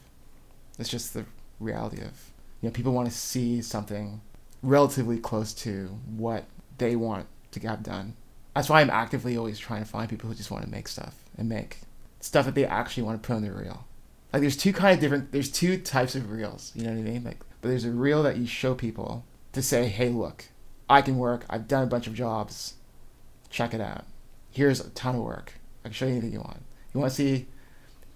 [0.77, 1.25] It's just the
[1.61, 4.22] reality of you know people want to see something
[4.64, 6.46] relatively close to what
[6.79, 8.16] they want to get done.
[8.57, 11.14] That's why I'm actively always trying to find people who just want to make stuff
[11.38, 11.77] and make
[12.18, 13.85] stuff that they actually want to put on their reel
[14.33, 17.03] like there's two kind of different there's two types of reels you know what i
[17.03, 20.44] mean like but there's a reel that you show people to say hey look
[20.92, 21.46] i can work.
[21.48, 22.75] I've done a bunch of jobs.
[23.48, 24.05] Check it out.
[24.51, 25.55] Here's a ton of work.
[25.83, 26.62] I can show you anything you want.
[26.92, 27.46] You want to see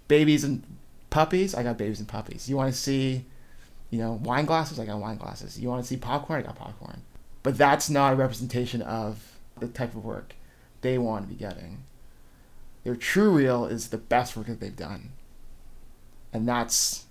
[0.07, 0.63] babies and
[1.09, 1.55] puppies?
[1.55, 2.47] I got babies and puppies.
[2.47, 3.25] You want to see
[3.89, 4.79] you know wine glasses?
[4.79, 5.59] I got wine glasses.
[5.59, 6.39] You want to see popcorn?
[6.39, 7.01] I got popcorn.
[7.41, 10.35] But that's not a representation of the type of work
[10.81, 11.83] they want to be getting.
[12.83, 15.13] Their true reel is the best work that they've done.
[16.31, 17.05] And that's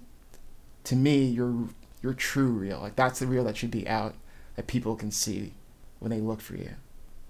[0.85, 1.71] to me your
[2.07, 2.79] your true reel.
[2.79, 4.15] Like that's the reel that should be out
[4.55, 5.55] that people can see
[5.99, 6.71] when they look for you.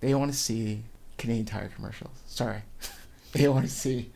[0.01, 0.83] They want to see
[1.17, 2.19] Canadian Tire commercials.
[2.27, 2.62] Sorry.
[3.33, 4.12] they want to see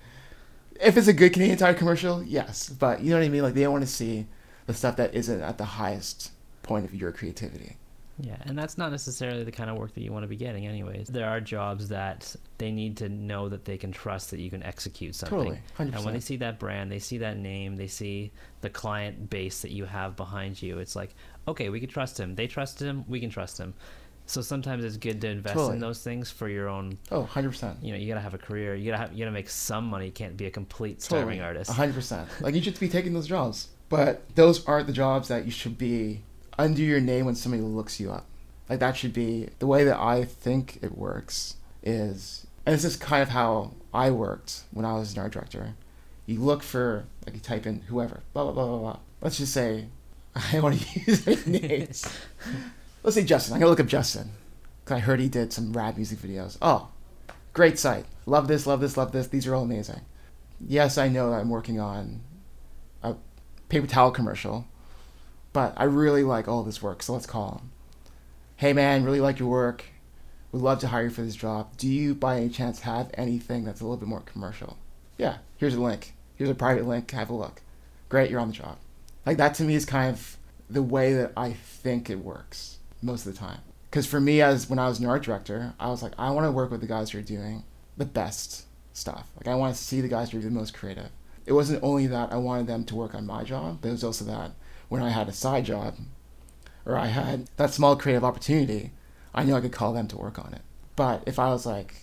[0.78, 2.68] if it's a good Canadian Tire commercial, yes.
[2.68, 3.42] But you know what I mean?
[3.42, 4.26] Like they want to see
[4.66, 6.30] the stuff that isn't at the highest
[6.62, 7.76] point of your creativity.
[8.22, 10.66] Yeah, and that's not necessarily the kind of work that you want to be getting,
[10.66, 11.08] anyways.
[11.08, 14.62] There are jobs that they need to know that they can trust that you can
[14.62, 15.38] execute something.
[15.38, 15.96] Totally, 100%.
[15.96, 19.62] And when they see that brand, they see that name, they see the client base
[19.62, 21.14] that you have behind you, it's like,
[21.48, 22.34] okay, we can trust him.
[22.34, 23.74] They trust him, we can trust him.
[24.26, 25.74] So sometimes it's good to invest Totally.
[25.74, 26.98] in those things for your own.
[27.10, 27.82] Oh, 100%.
[27.82, 28.76] You know, you gotta have a career.
[28.76, 30.06] You gotta have, you gotta make some money.
[30.06, 31.68] You can't be a complete starving artist.
[31.68, 32.28] hundred percent.
[32.40, 35.76] Like you should be taking those jobs, but those aren't the jobs that you should
[35.76, 36.22] be
[36.60, 38.26] under your name when somebody looks you up.
[38.68, 41.56] Like that should be the way that I think it works.
[41.82, 45.74] Is and this is kind of how I worked when I was an art director.
[46.26, 48.98] You look for like you type in whoever, blah blah blah blah blah.
[49.22, 49.86] Let's just say
[50.34, 52.06] I don't want to use any names.
[53.02, 53.54] Let's say Justin.
[53.54, 54.30] I'm gonna look up Justin
[54.84, 56.58] because I heard he did some rad music videos.
[56.60, 56.90] Oh,
[57.54, 58.04] great site.
[58.26, 59.28] Love this, love this, love this.
[59.28, 60.02] These are all amazing.
[60.60, 62.20] Yes, I know that I'm working on
[63.02, 63.16] a
[63.70, 64.66] paper towel commercial,
[65.52, 67.70] but I really like all this work, so let's call him.
[68.56, 69.84] Hey man, really like your work.
[70.52, 71.76] Would love to hire you for this job.
[71.76, 74.76] Do you by any chance have anything that's a little bit more commercial?
[75.16, 76.14] Yeah, here's a link.
[76.34, 77.10] Here's a private link.
[77.12, 77.62] Have a look.
[78.08, 78.78] Great, you're on the job.
[79.24, 80.36] Like that to me is kind of
[80.68, 83.60] the way that I think it works most of the time.
[83.90, 86.46] Because for me, as when I was an art director, I was like, I want
[86.46, 87.64] to work with the guys who are doing
[87.96, 89.26] the best stuff.
[89.36, 91.10] Like I want to see the guys who are the most creative.
[91.46, 94.04] It wasn't only that I wanted them to work on my job, but it was
[94.04, 94.52] also that
[94.90, 95.94] when I had a side job
[96.84, 98.90] or I had that small creative opportunity,
[99.32, 100.60] I knew I could call them to work on it.
[100.96, 101.94] But if I was like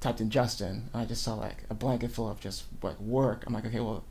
[0.00, 3.44] typed in Justin, and I just saw like a blanket full of just like work,
[3.46, 4.04] I'm like, okay, well,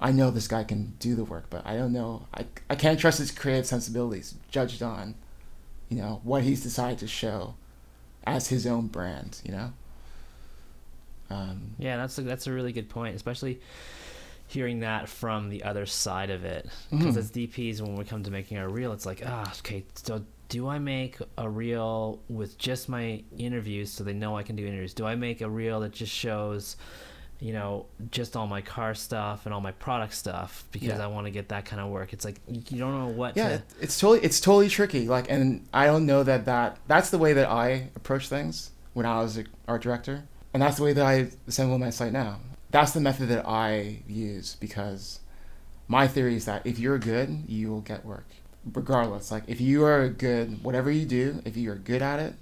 [0.00, 2.26] I know this guy can do the work, but I don't know.
[2.32, 5.14] I, I can't trust his creative sensibilities judged on,
[5.88, 7.54] you know, what he's decided to show
[8.24, 9.72] as his own brand, you know?
[11.30, 13.60] Um, Yeah, that's a, that's a really good point, especially
[14.50, 16.68] hearing that from the other side of it.
[16.90, 17.18] Because Mhm.
[17.18, 20.66] as DPs, when we come to making a reel, it's like, ah, okay, so do
[20.68, 24.92] I make a reel with just my interviews so they know I can do interviews?
[24.94, 26.76] Do I make a reel that just shows,
[27.38, 31.04] you know, just all my car stuff and all my product stuff because Yeah.
[31.04, 32.12] I want to get that kind of work?
[32.12, 33.54] It's like you don't know what yeah, to.
[33.54, 35.06] it- it's totally it's totally tricky.
[35.06, 39.06] Like, and I don't know that that that's the way that I approach things when
[39.06, 42.40] I was an art director, and that's the way that I assemble my site now.
[42.70, 45.20] That's the method that I use because
[45.88, 48.26] my theory is that if you're good, you will get work,
[48.72, 49.30] regardless.
[49.32, 52.34] Like, if you are good, whatever you do, if you are good at it,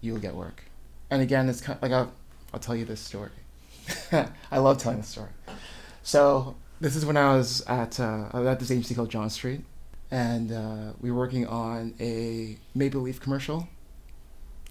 [0.00, 0.62] you will get work.
[1.10, 2.12] And again, it's kind of like I'll,
[2.54, 3.30] I'll tell you this story.
[4.50, 5.30] I love telling this story.
[6.02, 9.62] So this is when I was at uh, at this agency called John Street,
[10.10, 13.68] and uh, we were working on a Maple Leaf commercial,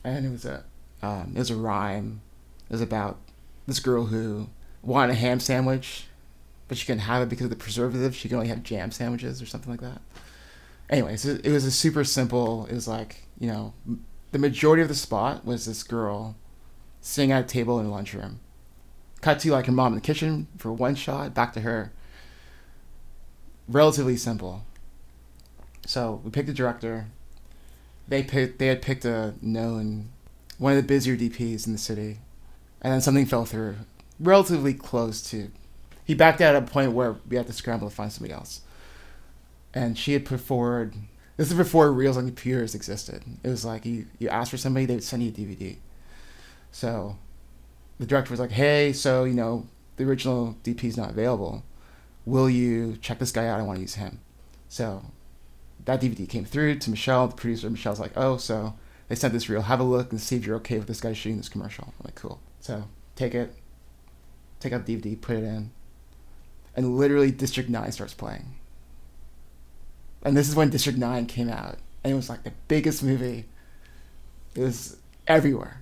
[0.03, 0.63] and it was a
[1.01, 2.21] um, it was a rhyme.
[2.69, 3.17] It was about
[3.67, 4.49] this girl who
[4.82, 6.06] wanted a ham sandwich,
[6.67, 8.15] but she couldn't have it because of the preservative.
[8.15, 10.01] She could only have jam sandwiches or something like that.
[10.89, 12.65] Anyways, it, was a super simple.
[12.67, 13.73] It was like you know,
[14.32, 16.36] the majority of the spot was this girl
[17.01, 18.39] sitting at a table in a lunchroom.
[19.21, 21.34] Cut to like her mom in the kitchen for one shot.
[21.34, 21.91] Back to her.
[23.67, 24.63] Relatively simple.
[25.86, 27.08] So we picked a director.
[28.08, 28.60] They picked.
[28.60, 30.10] They had picked a known,
[30.58, 32.19] one of the busier DPs in the city,
[32.81, 33.75] and then something fell through.
[34.19, 35.51] Relatively close to,
[36.05, 38.61] he backed out at a point where we had to scramble to find somebody else.
[39.73, 40.95] And she had put forward.
[41.38, 43.23] This is before reels on computers existed.
[43.43, 45.77] It was like you you asked for somebody, they would send you a DVD.
[46.71, 47.17] So,
[47.99, 51.63] the director was like, "Hey, so you know the original DP is not available.
[52.25, 53.59] Will you check this guy out?
[53.59, 54.19] I want to use him."
[54.69, 55.03] So
[55.85, 57.69] that DVD came through to Michelle, the producer.
[57.69, 58.73] Michelle's like, oh, so
[59.07, 59.61] they sent this reel.
[59.61, 61.86] Have a look and see if you're okay with this guy shooting this commercial.
[61.99, 62.39] I'm like, cool.
[62.66, 62.84] So
[63.16, 63.53] take it,
[64.59, 65.70] take out the DVD, put it in,
[66.76, 68.55] and literally District 9 starts playing.
[70.24, 71.78] And this is when District 9 came out.
[72.03, 73.45] And it was like the biggest movie.
[74.55, 74.97] It was
[75.28, 75.80] everywhere.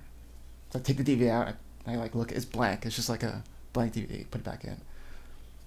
[0.68, 1.54] So I take the DVD out.
[1.86, 2.84] I like look, it's blank.
[2.84, 4.30] It's just like a blank DVD.
[4.30, 4.78] Put it back in.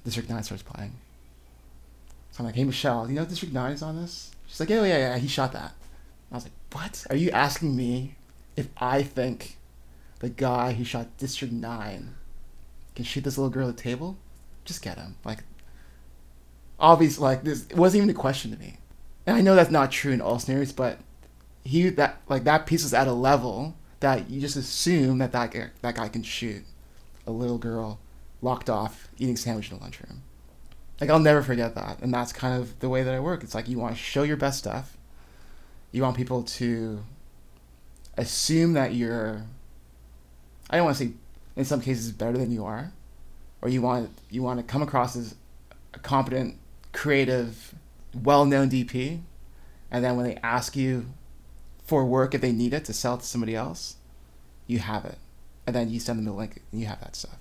[0.05, 0.93] District 9 starts playing.
[2.29, 4.29] So I'm like, hey, Michelle, you know District 9 is on this?
[4.45, 5.73] She's like, yeah, yeah, yeah, he shot that.
[6.31, 7.07] I was like, what?
[7.09, 8.13] Are you asking me
[8.55, 9.56] if I think
[10.19, 12.15] the guy who shot District 9
[12.95, 14.17] can shoot this little girl at the table?
[14.65, 15.15] Just get him.
[15.23, 15.39] Like,
[16.79, 18.77] obviously, like, this it wasn't even a question to me.
[19.25, 20.99] And I know that's not true in all scenarios, but
[21.63, 25.53] he, that, like, that piece was at a level that you just assume that that
[25.81, 26.63] that guy can shoot
[27.25, 27.99] a little girl
[28.41, 30.21] locked off eating sandwich in a lunchroom.
[31.01, 33.43] Like I'll never forget that, and that's kind of the way that I work.
[33.43, 34.97] It's like you want to show your best stuff.
[35.91, 37.03] You want people to
[38.17, 39.43] assume that you're.
[40.69, 41.11] I don't want to say,
[41.55, 42.91] in some cases, better than you are,
[43.61, 45.35] or you want you want to come across as
[45.93, 46.57] a competent,
[46.93, 47.73] creative,
[48.13, 49.21] well-known DP,
[49.91, 51.07] and then when they ask you
[51.83, 53.95] for work if they need it to sell to somebody else,
[54.67, 55.17] you have it,
[55.65, 57.37] and then you send them the link and you have that stuff.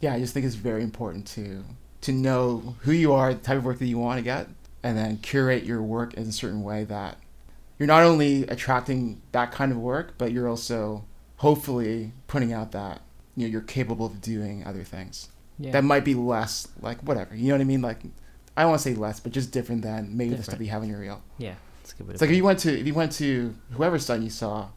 [0.00, 1.64] Yeah, I just think it's very important to
[2.02, 4.48] to know who you are, the type of work that you want to get,
[4.82, 7.18] and then curate your work in a certain way that
[7.78, 11.04] you're not only attracting that kind of work, but you're also
[11.38, 13.00] hopefully putting out that
[13.36, 15.28] you know you're capable of doing other things
[15.58, 15.72] Yeah.
[15.72, 17.34] that might be less like whatever.
[17.34, 17.82] You know what I mean?
[17.82, 18.00] Like
[18.56, 20.44] I don't want to say less, but just different than maybe the Different.
[20.56, 21.22] stuff you have in your reel.
[21.38, 21.54] yeah.
[22.00, 24.68] A It's like if you went to if you went to whoever's site you saw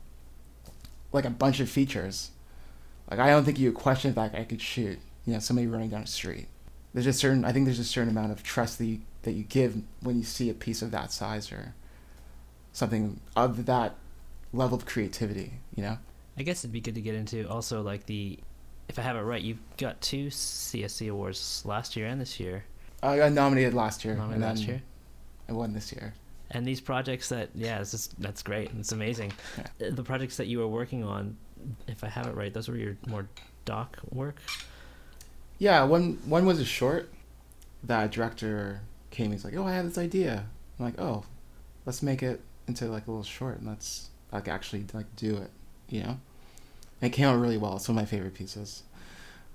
[1.11, 2.31] like a bunch of features.
[3.09, 4.97] Like I don't think you would question that guy could shoot.
[5.25, 6.47] You know, somebody running down the street.
[6.93, 9.43] There's a certain I think there's a certain amount of trust that you that you
[9.43, 11.73] give when you see a piece of that size or
[12.71, 13.95] something of that
[14.53, 15.53] level of creativity.
[15.75, 15.97] You know.
[16.37, 18.39] I guess it'd be good to get into also like the,
[18.87, 22.63] if I have it right, you've got two CSC awards last year and this year.
[23.03, 24.15] I got nominated last year.
[24.15, 24.81] Nominated last year.
[25.49, 26.13] I won this year.
[26.51, 28.71] And these projects that, yeah, it's just, that's great.
[28.77, 29.33] It's amazing.
[29.57, 31.37] Uh, The projects that you were working on,
[31.87, 33.27] if I have it right, those were your more
[33.65, 34.37] doc work.
[35.59, 37.11] Yeah, one one was a short.
[37.83, 39.31] That director came.
[39.31, 40.47] He's like, "Oh, I have this idea."
[40.79, 41.23] I'm like, "Oh,
[41.85, 45.51] let's make it into like a little short, and let's like actually like do it."
[45.91, 46.19] You know,
[47.01, 47.75] it came out really well.
[47.75, 48.83] It's one of my favorite pieces.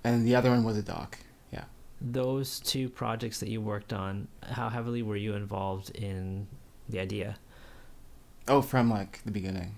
[0.05, 1.19] And the other one was a doc.
[1.51, 1.65] Yeah.
[2.01, 6.47] Those two projects that you worked on, how heavily were you involved in
[6.89, 7.39] the idea?
[8.47, 9.77] Oh, from like the beginning,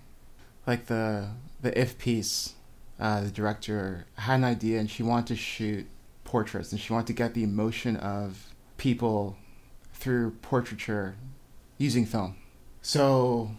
[0.67, 1.31] like the
[1.63, 2.55] the if piece.
[3.01, 5.87] Uh, the director had an idea, and she wanted to shoot
[6.25, 9.37] portraits, and she wanted to get the emotion of people
[9.95, 11.15] through portraiture
[11.79, 12.37] using film.
[12.83, 13.53] So,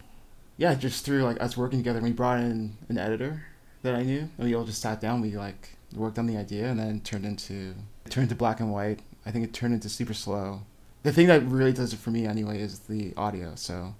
[0.60, 3.42] yeah, just through like us working together, we brought in an editor
[3.82, 5.22] that I knew, and we all just sat down.
[5.22, 8.60] We like worked on the idea, and then it turned into it turned into black
[8.60, 9.00] and white.
[9.24, 10.62] I think it turned into super slow.
[11.02, 13.54] The thing that really does it for me anyway is the audio.
[13.54, 13.94] So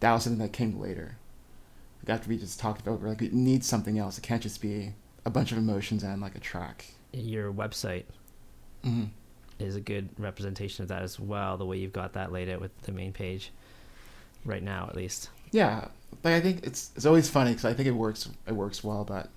[0.00, 1.16] that was something that came later.
[2.02, 4.16] Like after we just talked about, we're like, it needs something else.
[4.16, 4.94] It can't just be
[5.26, 6.86] a bunch of emotions and like a track.
[7.12, 8.04] Your website
[8.84, 9.04] Mm-hmm.
[9.58, 12.60] is a good representation of that as well, the way you've got that laid out
[12.60, 13.50] with the main page
[14.44, 15.28] right now, at least.
[15.50, 15.88] Yeah,
[16.24, 19.04] like I think it's it's always funny because I think it works it works well,
[19.04, 19.28] but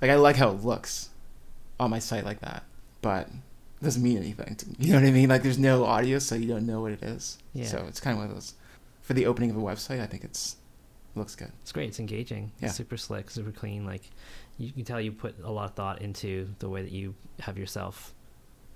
[0.00, 1.10] like I like how it looks
[1.78, 2.64] on my site like that,
[3.02, 4.54] but it doesn't mean anything.
[4.56, 5.28] To, you know what I mean?
[5.28, 7.38] Like there's no audio, so you don't know what it is.
[7.54, 7.66] Yeah.
[7.66, 8.54] So it's kind of one of those.
[9.02, 10.56] For the opening of a website, I think it's
[11.14, 11.50] it looks good.
[11.62, 11.88] It's great.
[11.88, 12.52] It's engaging.
[12.60, 12.66] Yeah.
[12.68, 13.84] It's super slick, super clean.
[13.86, 14.02] Like
[14.58, 17.56] you can tell you put a lot of thought into the way that you have
[17.58, 18.12] yourself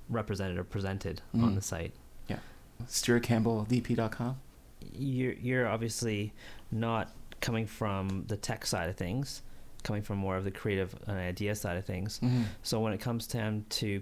[0.09, 1.55] represented or presented on Mhm.
[1.55, 1.93] the site.
[2.29, 2.39] Yeah.
[2.87, 4.37] StuartCampbellDP.com.
[4.93, 6.33] You're you're obviously
[6.71, 7.11] not
[7.45, 9.43] coming from the tech side of things,
[9.83, 12.19] coming from more of the creative and idea side of things.
[12.21, 12.45] Mm-hmm.
[12.63, 14.01] So when it comes time to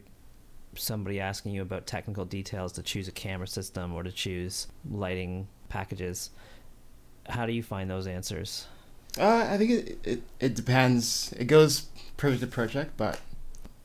[0.76, 5.48] somebody asking you about technical details to choose a camera system or to choose lighting
[5.68, 6.30] packages,
[7.28, 8.68] how do you find those answers?
[9.18, 11.34] Uh, I think it, it it depends.
[11.36, 11.86] It goes
[12.16, 13.18] project to project, but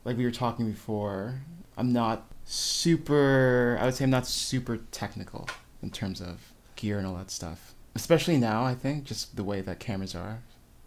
[0.04, 1.40] like we were talking before,
[1.76, 3.76] I'm not super.
[3.80, 5.48] I would say I'm not super technical
[5.82, 7.67] in terms of gear and all that stuff.
[7.94, 10.40] Especially now, I think just the way that cameras are,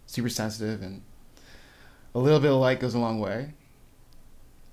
[0.06, 1.02] super sensitive and
[2.14, 3.54] a little bit of light goes a long way.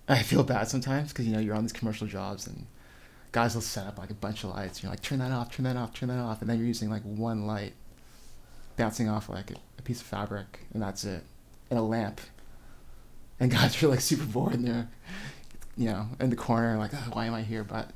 [0.07, 2.65] I feel bad sometimes because you know you're on these commercial jobs and
[3.32, 4.82] guys will set up like a bunch of lights.
[4.82, 6.89] You're like turn that off, turn that off, turn that off, and then you're using
[6.89, 7.73] like one light
[8.75, 11.23] bouncing off like a, piece of fabric, and that's it,
[11.69, 12.21] and a lamp.
[13.39, 14.89] And guys are like super bored, and they're,
[15.77, 17.63] you know, in the corner, like, why am I here?
[17.63, 17.91] But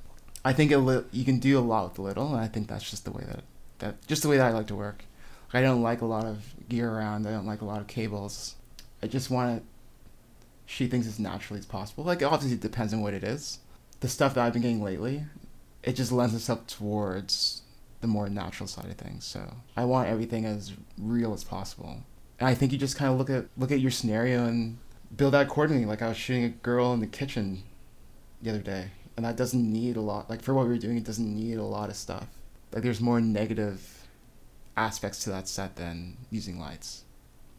[0.45, 3.05] I think li- you can do a lot with little, and I think that's just
[3.05, 3.43] the way that
[3.84, 5.03] that just the way that I like to work.
[5.53, 7.27] I don't like a lot of gear around.
[7.27, 8.55] I don't like a lot of cables.
[9.03, 9.65] I just want to
[10.65, 12.03] shoot things as naturally as possible.
[12.03, 13.59] Like obviously, it depends on what it is.
[13.99, 15.25] The stuff that I've been getting lately,
[15.84, 17.61] it just lends itself towards
[18.01, 19.25] the more natural side of things.
[19.25, 21.97] So I want everything as real as possible.
[22.39, 24.77] And I think you just kind of look at look at your scenario and
[25.15, 25.86] build that accordingly.
[25.86, 27.63] Like I was shooting a girl in the kitchen
[28.41, 30.29] the other day, and that doesn't need a lot.
[30.29, 32.27] Like for what we were doing, it doesn't need a lot of stuff.
[32.74, 34.07] Like there's more negative
[34.76, 37.03] aspects to that set than using lights,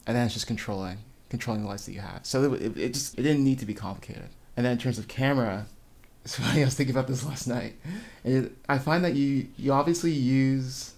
[0.07, 0.99] and then it's just controlling
[1.31, 2.25] controlling the lights that you have.
[2.25, 4.29] So it, it, just it didn't need to be complicated.
[4.57, 5.67] And then in terms of camera,
[6.25, 6.63] it's funny.
[6.63, 7.75] I was thinking about this last night.
[8.23, 10.93] And it, I find that you you obviously use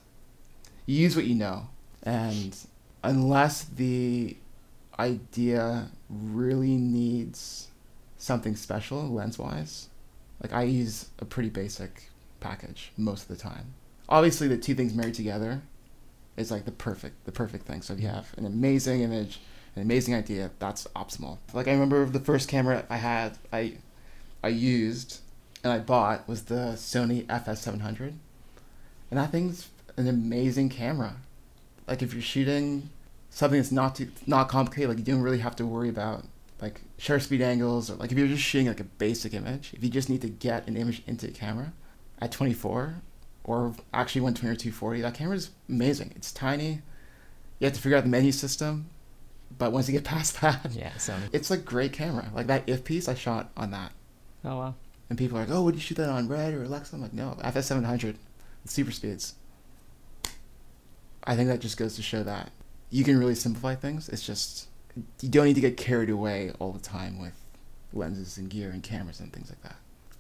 [0.87, 1.69] you use what you know,
[2.03, 2.57] and
[3.03, 4.37] unless the
[4.99, 7.69] idea really needs
[8.19, 9.89] something special lens wise,
[10.43, 12.11] like I use a pretty basic
[12.41, 13.75] package most of the time.
[14.09, 15.63] Obviously, the two things married together
[16.37, 17.83] is like the perfect the perfect thing.
[17.83, 19.41] So if you have an amazing image,
[19.75, 21.39] an amazing idea, that's optimal.
[21.53, 23.79] Like I remember the first camera I had, I
[24.43, 25.21] I used
[25.65, 28.15] and I bought was the Sony FS700,
[29.11, 31.17] and that thing's an amazing camera.
[31.89, 32.91] Like if you're shooting
[33.31, 36.25] something that's not too not complicated, like you don't really have to worry about
[36.61, 39.83] like shutter speed angles or like if you're just shooting like a basic image, if
[39.83, 41.73] you just need to get an image into the camera
[42.21, 42.95] at 24
[43.47, 46.13] or actually 120 or 240, that camera is amazing.
[46.17, 46.83] It's tiny.
[47.61, 48.91] You have to figure out the menu system,
[49.57, 51.29] but once you get past that, Yeah, Sony.
[51.33, 52.29] it's a great camera.
[52.35, 53.93] Like that if piece I shot on that.
[54.45, 54.75] Oh wow.
[55.09, 57.13] And people are like, "Oh, would you shoot that on Red or Alexa?" I'm like,
[57.15, 58.17] "No, FS700,
[58.65, 59.35] super speeds."
[61.25, 62.51] I think that just goes to show that
[62.91, 64.09] you can really simplify things.
[64.09, 64.69] It's just
[65.21, 67.35] you don't need to get carried away all the time with
[67.93, 69.77] lenses and gear and cameras and things like that.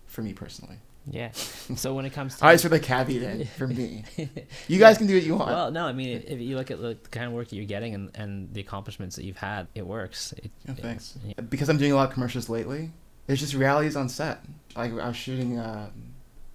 [0.07, 0.77] For me personally,
[1.09, 1.31] Yeah.
[1.33, 4.05] So when it comes to I just put the caveat in for me.
[4.69, 5.51] You guys can do what you want.
[5.51, 7.95] Well, no, I mean, if you look at the kind of work that you're getting
[7.95, 10.33] and, and the accomplishments that you've had, it works.
[10.33, 11.17] It, oh, it- thanks.
[11.25, 11.35] yeah.
[11.49, 12.91] because I'm doing a lot of commercials lately,
[13.27, 14.41] there's just realities on set.
[14.75, 15.91] Like I was shooting a,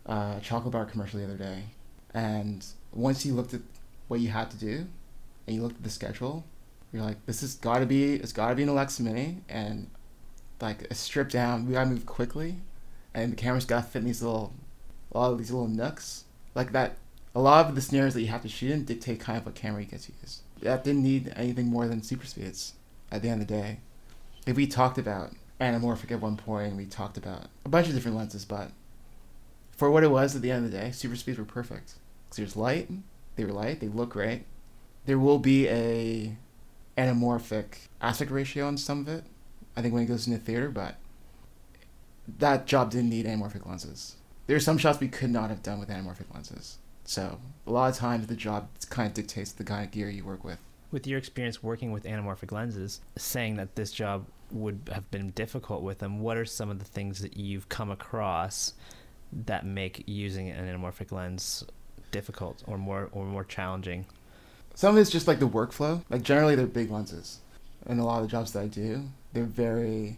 [0.06, 1.64] a chocolate bar commercial the other day,
[2.14, 3.62] and once you looked at
[4.10, 4.86] what you had to do,
[5.48, 6.44] and you looked at the schedule,
[6.92, 9.90] you're like, this has got to be, it's got to be an Alexa Mini, and
[10.60, 12.58] like a stripped down, we gotta move quickly,
[13.14, 14.54] and the camera's got to fit in these little,
[15.12, 16.98] a lot of these little nooks, like that.
[17.34, 19.56] A lot of the scenarios that you have to shoot in dictate kind of what
[19.56, 20.42] camera you get to use.
[20.62, 22.74] That didn't need anything more than super speeds
[23.10, 23.80] at the end of the day
[24.46, 28.18] if we talked about anamorphic at one point, we talked about a bunch of different
[28.18, 28.72] lenses, but
[29.78, 31.96] for what it was at the end of the day, super speeds were perfect.
[32.26, 32.90] Because there's light,
[33.36, 34.46] they were light, they look great.
[35.06, 36.36] There will be a
[36.98, 39.24] anamorphic aspect ratio on some of it,
[39.76, 40.96] I think when it goes into theater, but
[42.40, 44.16] that job didn't need anamorphic lenses.
[44.48, 46.78] There are some shots we could not have done with anamorphic lenses.
[47.04, 50.24] So a lot of times the job kind of dictates the kind of gear you
[50.24, 50.60] work with.
[50.92, 55.84] With your experience working with anamorphic lenses, saying that this job would have been difficult
[55.84, 58.74] with them, what are some of the things that you've come across
[59.32, 61.64] that make using an anamorphic lens
[62.12, 64.06] difficult or more or more challenging?
[64.76, 66.04] Some of it's just like the workflow.
[66.10, 67.40] Like generally they're big lenses.
[67.86, 70.18] And a lot of the jobs that I do, they're very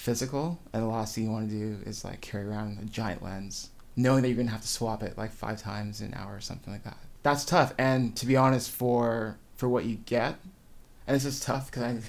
[0.00, 3.22] physical and the last thing you want to do is like carry around a giant
[3.22, 6.40] lens, knowing that you're gonna have to swap it like five times an hour or
[6.40, 6.96] something like that.
[7.22, 7.74] That's tough.
[7.76, 10.36] And to be honest, for for what you get,
[11.06, 12.00] and this is tough because I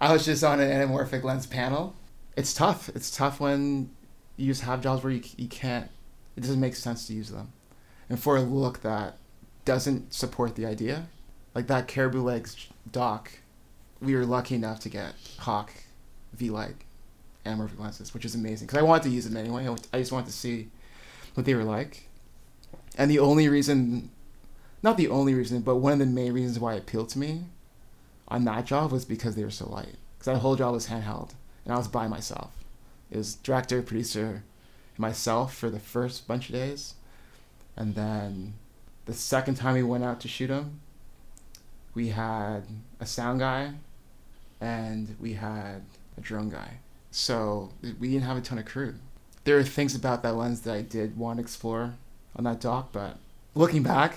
[0.08, 1.94] I was just on an anamorphic lens panel.
[2.34, 2.88] It's tough.
[2.94, 3.90] It's tough when
[4.38, 5.90] you just have jobs where you, you can't.
[6.34, 7.52] It doesn't make sense to use them,
[8.08, 9.18] and for a look that
[9.66, 11.08] doesn't support the idea,
[11.54, 13.32] like that Caribou Legs doc,
[14.00, 15.74] we were lucky enough to get Hawk
[16.34, 16.76] V-Lite
[17.44, 19.66] anamorphic lenses, which is amazing because I wanted to use them anyway.
[19.66, 20.68] I, I just wanted to see
[21.34, 22.08] what they were like,
[22.98, 24.10] and the only reason,
[24.82, 27.44] not the only reason, but one of the main reasons why it appealed to me
[28.28, 29.96] on that job was because they were so light.
[30.18, 31.30] Because that whole job was handheld,
[31.64, 32.52] and I was by myself.
[33.10, 34.44] It was director, producer,
[34.98, 36.94] myself for the first bunch of days,
[37.76, 38.54] and then
[39.06, 40.80] the second time we went out to shoot them,
[41.94, 42.64] we had
[43.00, 43.72] a sound guy,
[44.60, 45.82] and we had
[46.16, 46.78] a drone guy.
[47.10, 48.94] So we didn't have a ton of crew.
[49.44, 51.94] There are things about that lens that I did want to explore
[52.36, 53.16] on that dock, but
[53.54, 54.16] looking back,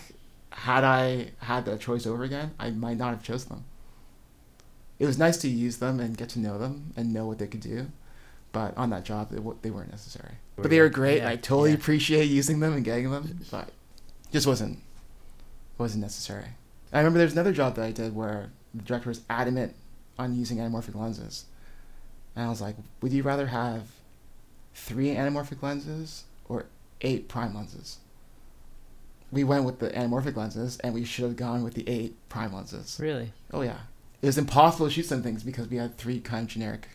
[0.52, 3.64] had I had that choice over again, I might not have chosen them.
[5.00, 7.48] It was nice to use them and get to know them and know what they
[7.48, 7.88] could do,
[8.52, 10.34] but on that job, they, w- they weren't necessary.
[10.56, 11.18] But they were great.
[11.18, 11.78] Yeah, I totally yeah.
[11.78, 13.70] appreciate using them and getting them, but
[14.32, 14.80] just wasn't
[15.78, 16.46] wasn't necessary.
[16.92, 19.76] I remember there's another job that I did where the director was adamant
[20.20, 21.46] on using anamorphic lenses,
[22.36, 23.84] and I was like, "Would you rather have
[24.74, 26.66] three anamorphic lenses or
[27.02, 27.98] eight prime lenses?"
[29.32, 32.54] We went with the anamorphic lenses, and we should have gone with the eight prime
[32.54, 32.98] lenses.
[33.02, 33.34] Really?
[33.52, 33.80] Oh yeah,
[34.22, 36.88] it was impossible to shoot some things because we had three kind of generic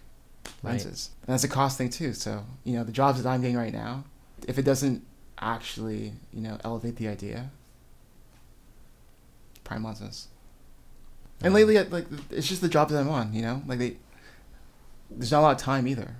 [0.63, 0.73] Right.
[0.73, 2.13] lenses, and that's a cost thing too.
[2.15, 4.05] So you know, the jobs that I'm getting right now,
[4.47, 5.05] if it doesn't
[5.41, 7.51] actually you know elevate the idea,
[9.65, 10.29] prime lenses.
[11.43, 13.33] And lately, like it's just the jobs that I'm on.
[13.33, 13.97] You know, like they,
[15.11, 16.17] there's not a lot of time either,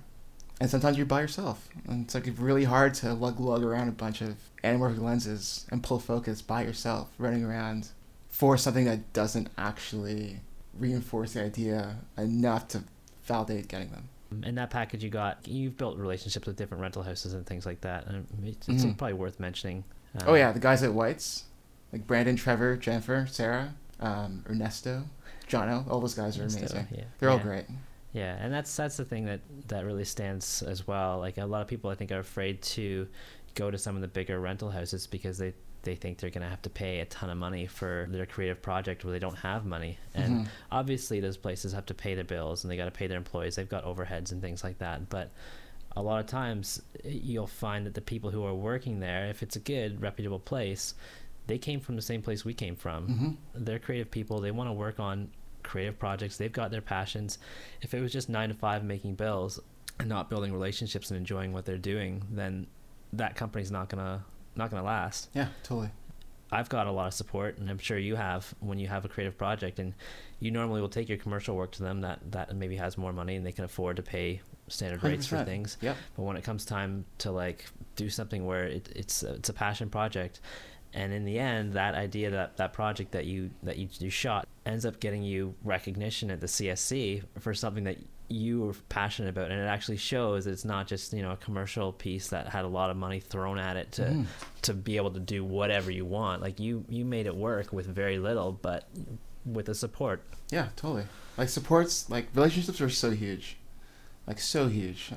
[0.59, 3.91] and sometimes you're by yourself, and it's like really hard to lug lug around a
[3.93, 7.89] bunch of anamorphic lenses and pull focus by yourself, running around
[8.29, 10.39] for something that doesn't actually
[10.77, 12.83] reinforce the idea enough to
[13.23, 14.09] validate getting them.
[14.43, 17.81] In that package you got, you've built relationships with different rental houses and things like
[17.81, 18.05] that.
[18.05, 18.95] And it's, it's Mhm.
[18.97, 19.83] probably worth mentioning.
[20.15, 21.45] Um, Oh yeah, the guys at White's,
[21.91, 25.05] like Brandon, Trevor, Jennifer, Sarah, um, Ernesto,
[25.47, 26.87] Jono, all those guys are and amazing.
[26.91, 27.03] yeah.
[27.17, 27.65] They're all great.
[28.13, 31.19] Yeah, and that's that's the thing that that really stands as well.
[31.19, 33.07] Like a lot of people, I think, are afraid to
[33.55, 35.53] go to some of the bigger rental houses because they
[35.83, 38.61] they think they're going to have to pay a ton of money for their creative
[38.61, 39.97] project where they don't have money.
[40.13, 40.47] And Mhm.
[40.71, 43.55] obviously, those places have to pay their bills and they got to pay their employees.
[43.55, 45.07] They've got overheads and things like that.
[45.09, 45.31] But
[45.95, 49.41] a lot of times, eh, you'll find that the people who are working there, if
[49.41, 50.95] it's a good, reputable place,
[51.47, 53.07] they came from the same place we came from
[53.55, 53.65] Mhm.
[53.65, 54.39] they're creative people.
[54.41, 55.31] They want to work on
[55.69, 56.35] creative projects.
[56.37, 57.37] They've got their passions.
[57.81, 59.59] If it was just nine to five making bills
[59.99, 62.67] and not building relationships and enjoying what they're doing, then
[63.13, 65.29] that company's not gonna not gonna last.
[65.33, 65.91] Yeah, totally.
[66.51, 69.07] I've got a lot of support, and I'm sure you have when you have a
[69.07, 69.93] creative project, and
[70.39, 73.35] you normally will take your commercial work to them that that maybe has more money
[73.35, 75.77] and they can afford to pay standard rates for things.
[75.81, 75.97] Yep.
[76.15, 77.65] But when it comes time to like
[77.95, 80.41] do something where it, it's it's a passion project,
[80.93, 84.47] and in the end, that idea that that project that you that you, you shot
[84.65, 87.97] ends up getting you recognition at the CSC for something that
[88.31, 91.37] you were passionate about, and it actually shows that it's not just you know a
[91.37, 94.25] commercial piece that had a lot of money thrown at it to Mhm.
[94.63, 96.41] to be able to do whatever you want.
[96.41, 98.87] Like you you made it work with very little, but
[99.45, 100.21] with the support.
[100.51, 101.05] Yeah, totally.
[101.37, 103.57] Like supports, like relationships are so huge,
[104.27, 105.11] like so huge.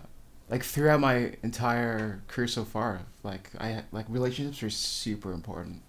[0.53, 5.80] Like throughout my entire career so far, like I like relationships are super important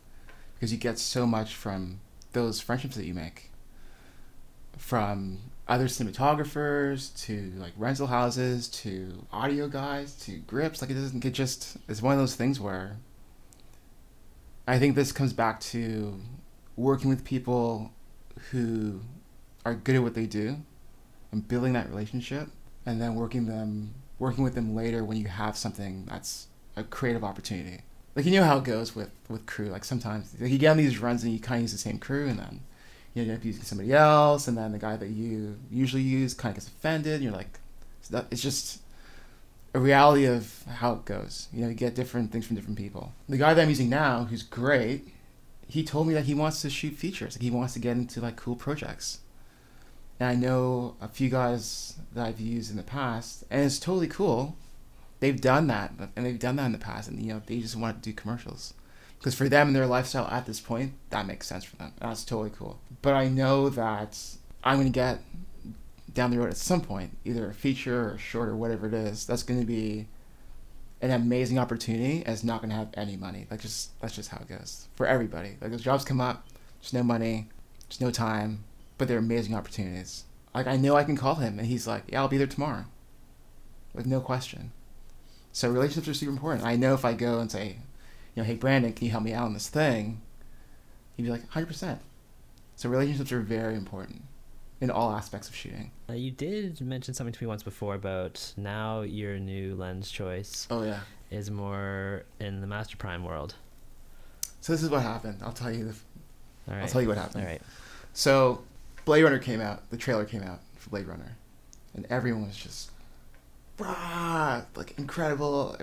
[0.55, 1.99] because you get so much from
[2.31, 3.51] those friendships that you make.
[4.77, 11.19] From other cinematographers to like rental houses to audio guys to grips, like it doesn't
[11.19, 11.75] get just.
[11.89, 12.95] It's one of those things where.
[14.65, 16.21] I think this comes back to
[16.77, 17.91] working with people
[18.51, 19.01] who
[19.65, 20.55] are good at what they do
[21.33, 22.47] and building that relationship
[22.85, 23.93] and then working them
[24.23, 27.81] working with them later when you have something that's a creative opportunity
[28.15, 30.77] like you know how it goes with with crew like sometimes like you get on
[30.77, 32.61] these runs and you kind of use the same crew and then
[33.13, 36.51] you end up using somebody else and then the guy that you usually use kind
[36.51, 37.59] of gets offended and you're like
[38.01, 38.79] so that, it's just
[39.75, 43.13] a reality of how it goes you know you get different things from different people
[43.29, 45.07] the guy that i'm using now who's great
[45.73, 47.35] he told me that he wants to shoot features.
[47.35, 49.19] Like he wants to get into like cool projects.
[50.19, 54.07] And I know a few guys that I've used in the past, and it's totally
[54.07, 54.55] cool.
[55.19, 57.75] They've done that, and they've done that in the past, and you know they just
[57.75, 58.73] want to do commercials
[59.23, 61.93] because for them and their lifestyle at this point, that makes sense for them.
[61.97, 62.81] That's totally cool.
[63.01, 64.19] But I know that
[64.65, 65.19] I'm gonna get
[66.13, 68.93] down the road at some point, either a feature or a short or whatever it
[68.93, 69.25] is.
[69.25, 70.07] That's gonna be
[71.01, 73.47] an amazing opportunity and it's not to have any money.
[73.49, 75.55] Like just that's just how it goes for everybody.
[75.61, 76.45] Like those jobs come up,
[76.81, 77.47] there's no money,
[77.87, 78.65] there's no time,
[78.97, 80.23] but they're amazing opportunities.
[80.53, 82.85] Like I know I can call him and he's like, "Yeah, I'll be there tomorrow."
[83.93, 84.71] With no question.
[85.51, 86.65] So relationships are super important.
[86.65, 87.77] I know if I go and say,
[88.35, 90.21] you know, "Hey Brandon, can you help me out on this thing?"
[91.15, 91.99] He'd be like, "100%."
[92.75, 94.23] So relationships are very important
[94.81, 95.91] in all aspects of shooting.
[96.09, 100.67] Uh, you did mention something to me once before about now your new lens choice
[100.69, 100.99] Oh yeah.
[101.31, 103.55] is more in the Master Prime world.
[104.61, 105.39] So this is what happened.
[105.43, 105.85] I'll tell you.
[105.85, 105.93] The,
[106.69, 106.81] All right.
[106.83, 107.43] I'll tell you what happened.
[107.43, 107.61] All right.
[108.13, 108.63] So,
[109.05, 109.89] Blade Runner came out.
[109.89, 111.37] The trailer came out for Blade Runner,
[111.93, 112.91] and everyone was just,
[113.77, 115.77] rah, like incredible.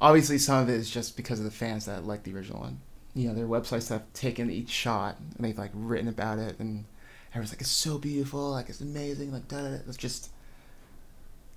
[0.00, 2.80] Obviously, some of it is just because of the fans that like the original one.
[3.14, 6.84] You know, their websites have taken each shot and they've like written about it, and
[7.30, 10.30] everyone's like, "It's so beautiful, like it's amazing, like da." da." It's just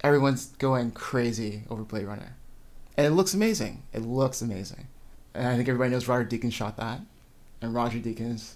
[0.03, 2.35] everyone's going crazy over Blade Runner,
[2.97, 3.83] and it looks amazing.
[3.93, 4.87] It looks amazing,
[5.35, 7.01] and I think everybody knows Roger Deakins shot that,
[7.61, 8.55] and Roger Deakins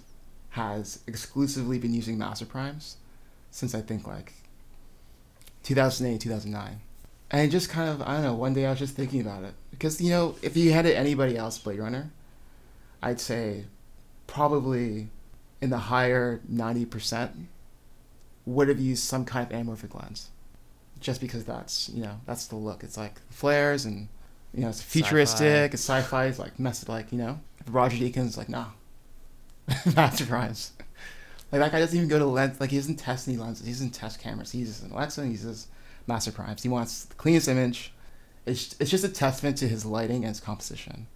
[0.57, 2.97] has exclusively been using Master Primes
[3.51, 4.33] since I think like
[5.63, 6.81] 2008, 2009.
[7.29, 9.43] And it just kind of, I don't know, one day I was just thinking about
[9.43, 9.53] it.
[9.69, 12.09] Because, you know, if you had it anybody else Blade Runner,
[13.03, 13.65] I'd say
[14.25, 15.09] probably
[15.61, 17.45] in the higher 90%
[18.45, 20.29] would have used some kind of anamorphic lens.
[20.99, 22.83] Just because that's, you know, that's the look.
[22.83, 24.07] It's like flares and,
[24.53, 27.39] you know, it's futuristic, it's sci fi, it's like, mess like, you know.
[27.69, 28.67] Roger Deakins, like, nah.
[29.95, 30.71] Master Primes.
[31.51, 32.59] Like that guy doesn't even go to lens.
[32.59, 33.65] Like he doesn't test any lenses.
[33.65, 34.51] He doesn't test cameras.
[34.51, 35.23] He uses an Alexa.
[35.23, 35.67] He uses
[36.05, 36.63] Master Primes.
[36.63, 37.93] He wants the cleanest image.
[38.45, 41.07] It's it's just a testament to his lighting and his composition.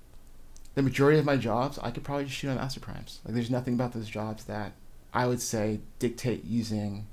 [0.76, 3.20] The majority of my jobs, I could probably just shoot on Master Primes.
[3.26, 4.74] Like there's nothing about those jobs that
[5.14, 7.08] I would say dictate using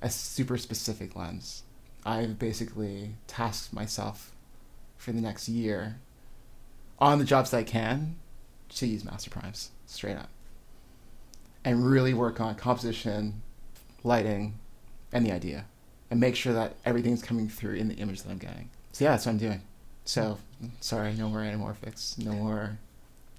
[0.00, 1.62] a super specific lens.
[2.04, 4.32] I've basically tasked myself
[4.96, 5.98] for the next year
[6.98, 8.16] on the jobs that I can
[8.70, 10.30] to use Master Primes straight up
[11.64, 13.42] and really work on composition,
[14.04, 14.58] lighting,
[15.12, 15.66] and the idea,
[16.10, 18.70] and make sure that everything's coming through in the image that I'm getting.
[18.92, 19.62] So yeah, that's what I'm doing.
[20.04, 20.38] So
[20.80, 22.78] sorry, no more anamorphics, no more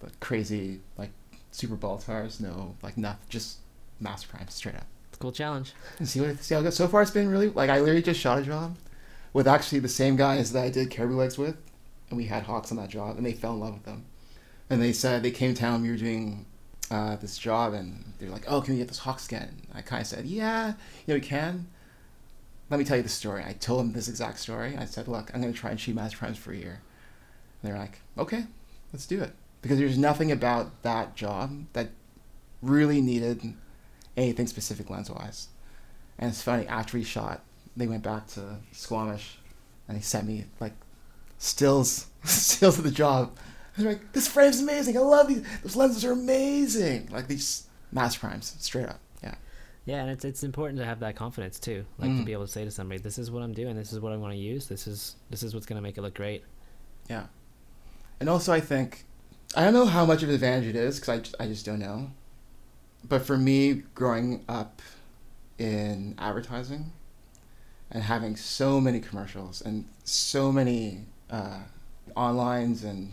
[0.01, 1.11] like crazy like
[1.51, 3.57] super baltars, no like nothing, just
[3.99, 4.85] master prime straight up.
[5.09, 5.73] It's a cool challenge.
[5.99, 6.75] And see what see how it goes.
[6.75, 8.77] So far, it's been really like I literally just shot a job
[9.33, 11.57] with actually the same guys that I did caribou legs with,
[12.09, 14.05] and we had hawks on that job, and they fell in love with them.
[14.69, 15.81] And they said they came to town.
[15.81, 16.45] We were doing
[16.91, 19.81] uh, this job, and they're like, "Oh, can we get this hawk skin?" And I
[19.81, 20.69] kind of said, "Yeah,
[21.05, 21.67] you know, we can."
[22.69, 23.43] Let me tell you the story.
[23.45, 24.75] I told them this exact story.
[24.77, 26.81] I said, "Look, I'm going to try and shoot master primes for a year."
[27.61, 28.45] And they're like, "Okay,
[28.91, 31.89] let's do it," because there's nothing about that job that
[32.61, 33.53] really needed
[34.15, 35.49] anything specific lens wise.
[36.17, 37.43] And it's funny, after we shot,
[37.75, 39.37] they went back to Squamish
[39.87, 40.73] and they sent me like
[41.37, 43.37] stills stills of the job.
[43.77, 44.97] They're like, this frame's amazing.
[44.97, 45.43] I love these.
[45.63, 47.09] Those lenses are amazing.
[47.11, 48.99] Like these mass primes, straight up.
[49.23, 49.35] Yeah.
[49.85, 52.25] Yeah, and it's it's important to have that confidence too, like to Mm.
[52.25, 53.75] be able to say to somebody, "This is what I'm doing.
[53.75, 54.67] This is what I want to use.
[54.67, 56.43] This is this is what's going to make it look great."
[57.09, 57.25] Yeah.
[58.19, 59.05] And also, I think,
[59.55, 61.65] I don't know how much of an advantage it is because I, just- I just
[61.65, 62.11] don't know.
[63.09, 64.81] But for me, growing up
[65.57, 66.91] in advertising
[67.91, 71.59] and having so many commercials and so many uh,
[72.15, 73.11] onlines and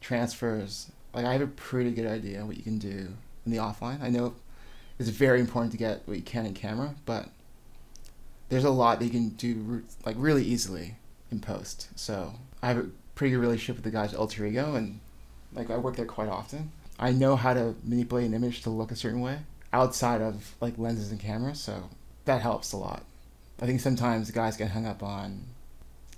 [0.00, 3.08] transfers, like I have a pretty good idea what you can do
[3.44, 4.02] in the offline.
[4.02, 4.34] I know
[4.98, 7.28] it's very important to get what you can in camera, but
[8.48, 10.96] there's a lot that you can do like really easily
[11.30, 11.88] in post.
[11.96, 15.00] So I have a pretty good relationship with the guys at Alter Ego, and
[15.52, 16.72] like I work there quite often.
[16.98, 19.38] I know how to manipulate an image to look a certain way
[19.72, 21.88] outside of like lenses and cameras, so
[22.24, 23.04] that helps a lot.
[23.62, 25.44] I think sometimes guys get hung up on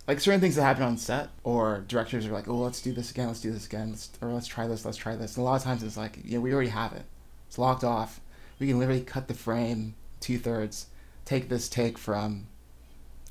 [0.06, 3.10] like certain things that happen on set, or directors are like, "Oh, let's do this
[3.10, 5.44] again, let's do this again, let's, or let's try this, let's try this." And a
[5.44, 7.04] lot of times it's like, know, we already have it.
[7.48, 8.20] It's locked off.
[8.58, 10.86] We can literally cut the frame two thirds,
[11.24, 12.46] take this take from,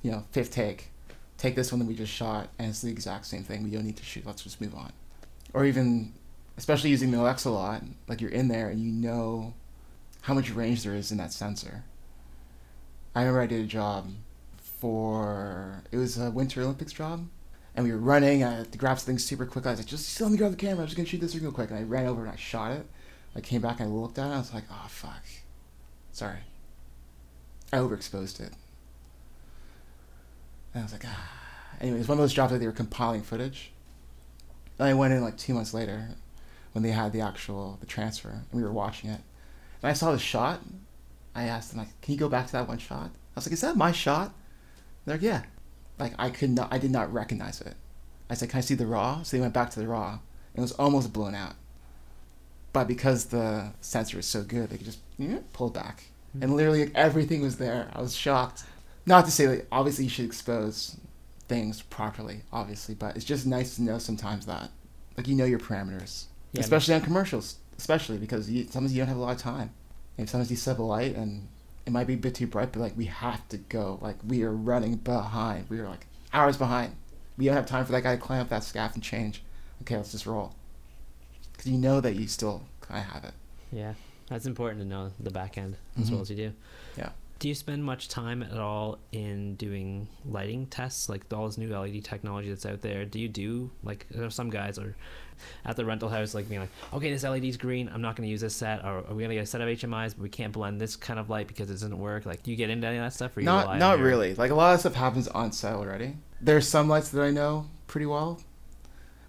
[0.01, 0.91] you know, fifth take,
[1.37, 3.63] take this one that we just shot, and it's the exact same thing.
[3.63, 4.25] We don't need to shoot.
[4.25, 4.93] Let's just move on.
[5.53, 6.13] Or even,
[6.57, 9.53] especially using the Alexa a lot, like you're in there and you know
[10.21, 11.83] how much range there is in that sensor.
[13.15, 14.09] I remember I did a job
[14.81, 17.27] for it was a Winter Olympics job,
[17.75, 18.43] and we were running.
[18.43, 19.67] I had to grab something super quick.
[19.67, 20.81] I was like, just let me grab the camera.
[20.81, 21.69] I'm just gonna shoot this real quick.
[21.69, 22.85] And I ran over and I shot it.
[23.35, 24.33] I came back and I looked at it.
[24.33, 25.23] I was like, oh fuck,
[26.11, 26.39] sorry.
[27.71, 28.51] I overexposed it.
[30.73, 31.31] And I was like, ah.
[31.79, 33.71] Anyway, it was one of those jobs that they were compiling footage.
[34.79, 36.09] And I went in like two months later
[36.73, 39.21] when they had the actual the transfer and we were watching it.
[39.81, 40.61] And I saw the shot.
[41.35, 43.11] I asked them like, can you go back to that one shot?
[43.13, 44.33] I was like, is that my shot?
[45.05, 45.43] They're like, yeah.
[45.99, 47.75] Like I could not I did not recognize it.
[48.29, 49.23] I said, Can I see the raw?
[49.23, 50.11] So they went back to the raw.
[50.11, 50.19] and
[50.57, 51.55] It was almost blown out.
[52.73, 56.05] But because the sensor is so good, they could just know, pull back.
[56.33, 56.53] And hmm.
[56.53, 57.91] literally like, everything was there.
[57.93, 58.63] I was shocked.
[59.05, 60.97] Not to say like obviously you should expose
[61.47, 64.69] things properly, obviously, but it's just nice to know sometimes that
[65.17, 66.25] like you know your parameters.
[66.53, 69.71] Yeah, especially on commercials, especially because you, sometimes you don't have a lot of time.
[70.17, 71.47] And sometimes you set a light and
[71.85, 73.97] it might be a bit too bright, but like we have to go.
[74.01, 75.69] Like we are running behind.
[75.69, 76.95] We are like hours behind.
[77.37, 79.43] We don't have time for that guy to climb up that scaff and change.
[79.81, 80.53] Okay, let's just roll.
[81.53, 83.33] Because you know that you still kind of have it.
[83.71, 83.93] Yeah,
[84.27, 86.13] that's important to know the back end as Mhm.
[86.13, 86.53] well as you do.
[86.97, 87.09] Yeah.
[87.39, 91.73] Do you spend much time at all in doing lighting tests, like all this new
[91.73, 93.03] LED technology that's out there?
[93.05, 94.95] Do you do like some guys are
[95.65, 98.31] at the rental house like being like, okay, this LED's green, I'm not going to
[98.31, 100.29] use this set, or are we going to get a set of HMIs, but we
[100.29, 102.25] can't blend this kind of light because it doesn't work?
[102.25, 103.35] Like, do you get into any of that stuff?
[103.35, 104.35] Or you Not not really.
[104.35, 106.15] Like a lot of stuff happens on set already.
[106.39, 108.41] There's some lights that I know pretty well,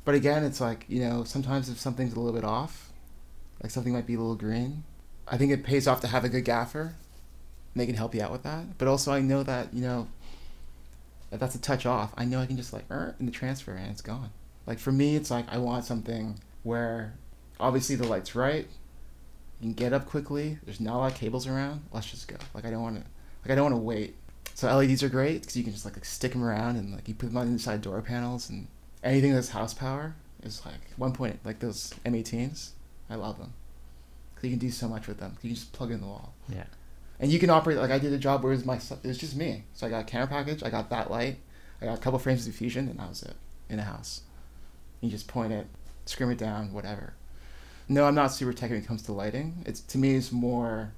[0.04, 2.92] but again, it's like you know sometimes if something's a little bit off,
[3.62, 4.84] like something might be a little green,
[5.28, 6.94] I think it pays off to have a good gaffer.
[7.74, 8.76] And they can help you out with that.
[8.76, 10.08] But also, I know that you know
[11.32, 13.72] if that's a touch off, I know I can just like er, in the transfer
[13.72, 14.30] and it's gone.
[14.66, 17.14] Like for me, it's like I want something where
[17.58, 18.66] obviously the light's right.
[19.60, 20.58] You can get up quickly.
[20.64, 21.82] There's not a lot of cables around.
[21.92, 22.36] Let's just go.
[22.54, 23.04] Like I don't want to.
[23.44, 24.16] Like I don't want to wait.
[24.54, 27.14] So LEDs are great because you can just like, stick them around and like you
[27.14, 28.68] put them on inside door panels and
[29.02, 32.70] anything that's house power is like one point like those M18s.
[33.08, 33.52] I love them.
[34.34, 35.36] Cause you can do so much with them.
[35.42, 36.34] You can just plug in the wall.
[36.48, 36.64] Yeah.
[37.20, 39.18] And you can operate like I did a job where it was my it was
[39.18, 39.64] just me.
[39.74, 41.38] So I got a camera package, I got that light,
[41.80, 43.36] I got a couple frames of diffusion, and that was it
[43.68, 44.22] in a house.
[45.02, 45.66] You just point it,
[46.06, 47.12] scrim it down, whatever.
[47.88, 49.62] No, I'm not super tech when it comes to lighting.
[49.66, 50.92] It's to me it's more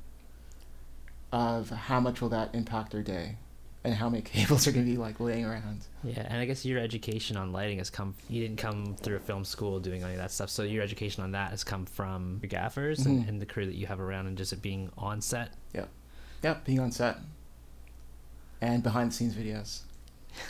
[1.32, 3.36] of how much will that impact our day,
[3.82, 5.86] and how many cables are gonna be like laying around.
[6.05, 8.14] Yeah, and I guess your education on lighting has come.
[8.28, 11.24] You didn't come through a film school doing any of that stuff, so your education
[11.24, 13.28] on that has come from your gaffers and, Mhm.
[13.28, 15.55] and the crew that you have around, and just it being on set.
[15.72, 15.88] Yep,
[16.42, 17.16] yep, being on set.
[18.61, 19.80] And behind the scenes videos.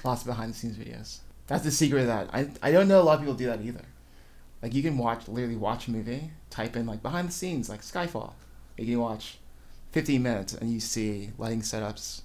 [0.04, 1.18] Lots of behind the scenes videos.
[1.46, 2.30] That's the secret of that.
[2.32, 3.84] I, I don't know a lot of people do that either.
[4.62, 7.82] Like you can watch literally watch a movie, type in like behind the scenes, like
[7.82, 8.32] Skyfall.
[8.78, 9.38] You can watch
[9.92, 12.22] 15 minutes and you see lighting setups,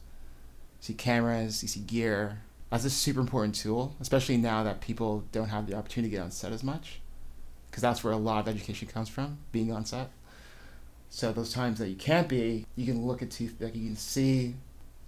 [0.80, 2.39] you see cameras, you see gear.
[2.70, 6.24] That's a super important tool, especially now that people don't have the opportunity to get
[6.24, 7.01] on set as much,
[7.70, 10.09] because that's where a lot of education comes from, being on set.
[11.09, 14.55] So those times that you can't be, you can look at like you can see,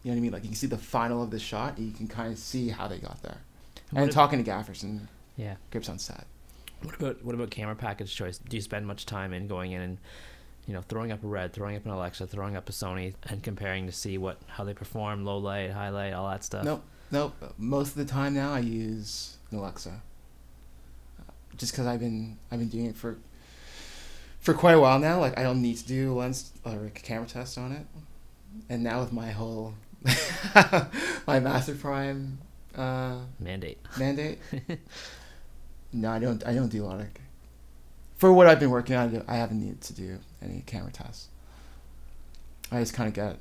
[0.03, 0.31] you know what I mean?
[0.31, 2.69] Like you can see the final of the shot, and you can kind of see
[2.69, 3.37] how they got there.
[3.93, 5.55] And if- talking to gaffers and yeah.
[5.71, 6.25] grips on set.
[6.83, 8.39] What about what about camera package choice?
[8.39, 9.97] Do you spend much time in going in and
[10.65, 13.43] you know throwing up a red, throwing up an Alexa, throwing up a Sony, and
[13.43, 16.65] comparing to see what how they perform, low light, high light, all that stuff?
[16.65, 17.35] Nope, nope.
[17.57, 20.01] Most of the time now, I use an Alexa.
[21.55, 23.17] Just because I've been I've been doing it for
[24.39, 25.19] for quite a while now.
[25.19, 27.85] Like I don't need to do a lens or a camera test on it.
[28.69, 29.75] And now with my whole
[31.27, 32.39] my Master Prime
[32.75, 33.79] uh, Mandate.
[33.97, 34.39] mandate,
[35.93, 36.45] no, I don't.
[36.45, 37.07] I don't do a lot of.
[38.17, 41.27] For what I've been working on, I haven't needed to do any camera tests.
[42.71, 43.37] I just kind of get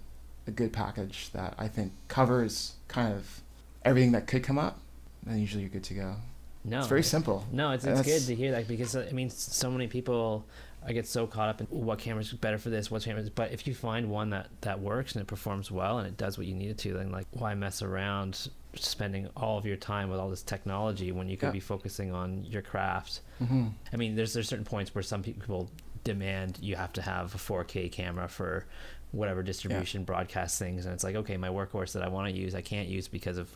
[0.46, 3.42] a good package that I think covers kind of
[3.84, 4.80] everything that could come up,
[5.26, 6.16] and usually you're good to go.
[6.64, 7.46] No, It's very simple.
[7.52, 10.44] No, it's, it's good to hear that because uh, I mean, so many people
[10.86, 13.30] I get so caught up in what camera's better for this, what camera's.
[13.30, 16.36] But if you find one that that works and it performs well and it does
[16.36, 20.10] what you need it to, then like why mess around spending all of your time
[20.10, 21.52] with all this technology when you could Yeah.
[21.52, 23.20] be focusing on your craft?
[23.38, 25.70] hmm I mean, there's there's certain points where some people
[26.04, 28.64] demand you have to have a 4K camera for
[29.12, 32.54] whatever distribution broadcast things, and it's like, okay, my workhorse that I want to use,
[32.54, 33.48] I can't use because of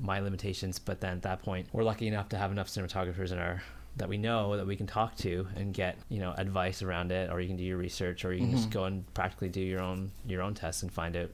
[0.00, 0.78] my limitations.
[0.80, 3.62] But then at that point, we're lucky enough to have enough cinematographers in our
[3.98, 7.30] that we know that we can talk to and get you know advice around it,
[7.30, 8.72] or you can do your research, or you can just Mhm.
[8.72, 11.30] go and practically do your own your own tests and find out.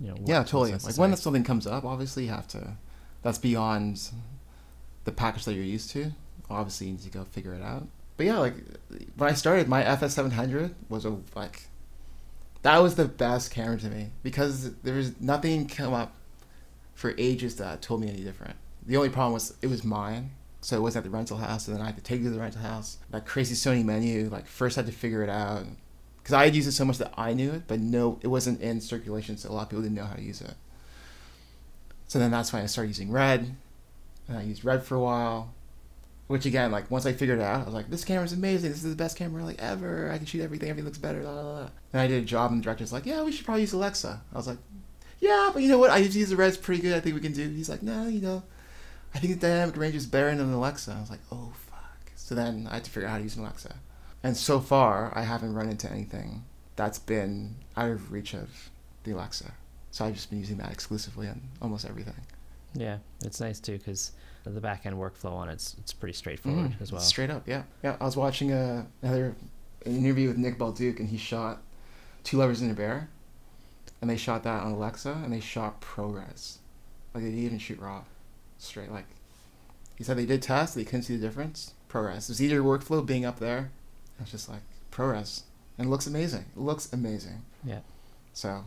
[0.00, 0.72] You know, Yeah, totally.
[0.72, 2.76] Like when something comes up, obviously you have to.
[3.22, 4.10] That's beyond
[5.04, 6.12] the package that you're used to.
[6.48, 7.86] Obviously, you need to go figure it out.
[8.16, 8.54] But yeah, like
[9.16, 11.68] when I started, my FS seven hundred was a like.
[12.62, 16.14] That was the best camera to me because there was nothing come up
[16.94, 18.56] for ages that told me any different.
[18.84, 21.76] The only problem was it was mine, so it wasn't at the rental house, and
[21.76, 22.98] then I had to take it to the rental house.
[23.10, 25.64] That crazy Sony menu, like first I had to figure it out
[26.30, 28.60] because I had used it so much that I knew it, but no, it wasn't
[28.60, 30.54] in circulation, so a lot of people didn't know how to use it.
[32.06, 33.56] So then that's when I started using Red,
[34.28, 35.52] and I used Red for a while.
[36.28, 38.70] Which again, like once I figured it out, I was like, "This camera's amazing.
[38.70, 40.12] This is the best camera like ever.
[40.12, 40.70] I can shoot everything.
[40.70, 41.70] Everything looks better." Blah, blah, blah.
[41.92, 44.22] And I did a job, and the director's like, "Yeah, we should probably use Alexa."
[44.32, 44.58] I was like,
[45.18, 45.90] "Yeah, but you know what?
[45.90, 46.94] I use the Red's pretty good.
[46.94, 48.44] I think we can do." He's like, "No, you know,
[49.12, 52.12] I think the dynamic range is better than an Alexa." I was like, "Oh fuck!"
[52.14, 53.74] So then I had to figure out how to use an Alexa.
[54.22, 56.44] And so far, I haven't run into anything
[56.76, 58.70] that's been out of reach of
[59.04, 59.52] the Alexa.
[59.90, 62.14] So I've just been using that exclusively on almost everything.
[62.74, 64.12] Yeah, it's nice too because
[64.44, 67.00] the back end workflow on it's it's pretty straightforward Mm, as well.
[67.00, 67.64] Straight up, yeah.
[67.82, 69.34] Yeah, I was watching a, another
[69.84, 71.62] interview with Nick Bolduc, and he shot
[72.24, 73.08] Two Lovers and a Bear,
[74.00, 76.58] and they shot that on Alexa, and they shot ProRes.
[77.14, 78.04] Like, they didn't even shoot RAW.
[78.58, 79.06] Straight, like,
[79.96, 81.74] he said they did tests, they couldn't see the difference.
[81.88, 82.24] ProRes.
[82.24, 83.70] It was either workflow being up there,
[84.20, 84.60] it's just like,
[84.92, 85.42] ProRes.
[85.78, 86.44] And it looks amazing.
[86.56, 87.42] It looks amazing.
[87.64, 87.80] Yeah.
[88.32, 88.64] So,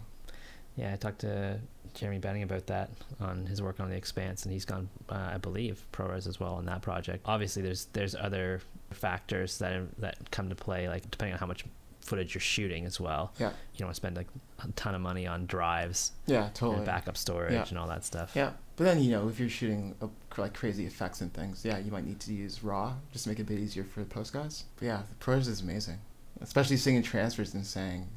[0.75, 1.59] Yeah, I talked to
[1.93, 2.89] Jeremy Benning about that
[3.19, 6.55] on his work on the Expanse, and he's gone, uh, I believe, ProRes as well
[6.55, 7.21] on that project.
[7.25, 11.65] Obviously, there's there's other factors that that come to play, like depending on how much
[12.01, 13.31] footage you're shooting as well.
[13.39, 13.49] Yeah.
[13.49, 14.27] You don't want to spend like
[14.63, 16.77] a ton of money on drives yeah, totally.
[16.77, 17.65] and backup storage Yeah.
[17.69, 18.31] and all that stuff.
[18.35, 20.07] Yeah, but then you know if you're shooting uh,
[20.37, 23.39] like crazy effects and things, yeah, you might need to use RAW just to make
[23.39, 24.65] it a bit easier for the post guys.
[24.77, 25.99] But yeah, the ProRes is amazing,
[26.41, 28.07] especially singing transfers and saying.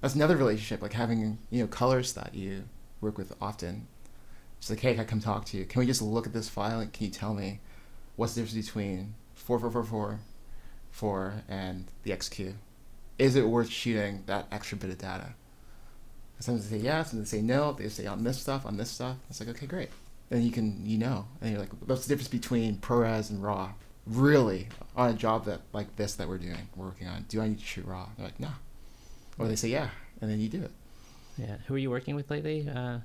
[0.00, 2.64] That's another relationship, like having you know colors that you
[3.00, 3.86] work with often.
[4.58, 5.64] It's like, hey, can I come talk to you?
[5.64, 7.60] Can we just look at this file and can you tell me
[8.16, 10.20] what's the difference between four four four four
[10.90, 12.54] four and the XQ?
[13.18, 15.34] Is it worth shooting that extra bit of data?
[16.40, 17.72] Sometimes they say yes, and they say no.
[17.72, 19.16] They say on this stuff, on this stuff.
[19.28, 19.90] It's like okay, great.
[20.30, 23.70] Then you can you know, and you're like, what's the difference between ProRes and RAW?
[24.06, 27.26] Really, on a job that like this that we're doing, we're working on.
[27.28, 28.08] Do I need to shoot RAW?
[28.16, 28.48] They're like, no.
[29.38, 29.88] Or they say yeah,
[30.20, 30.70] and then you do it.
[31.36, 31.56] Yeah.
[31.66, 32.68] Who are you working with lately?
[32.68, 32.98] Uh,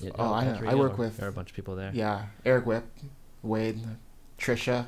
[0.00, 0.60] yeah, Oh, I know.
[0.66, 1.90] I work or- with- There are a bunch of people there.
[1.94, 2.84] Yeah, Eric Whipp,
[3.42, 3.80] Wade,
[4.38, 4.86] Trisha,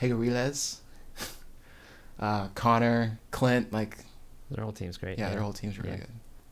[0.00, 0.78] Hegariles,
[2.20, 3.72] uh, Connor, Clint.
[3.72, 3.98] Like,
[4.50, 5.18] Their whole team's great.
[5.18, 5.96] yeah, their whole team's really Yeah.
[5.98, 6.08] good.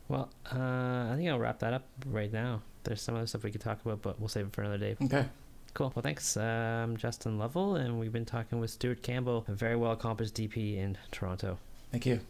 [0.08, 2.62] Well, uh, I think I'll wrap that up right now.
[2.84, 4.96] There's some other stuff we could talk about, but we'll save it for another day.
[5.02, 5.26] Okay.
[5.74, 5.92] Cool.
[5.94, 6.36] Well, thanks.
[6.36, 10.76] I'm Justin Lovell, and we've been talking with Stuart Campbell, a very well accomplished DP
[10.76, 11.58] in Toronto.
[11.90, 12.20] Thank you.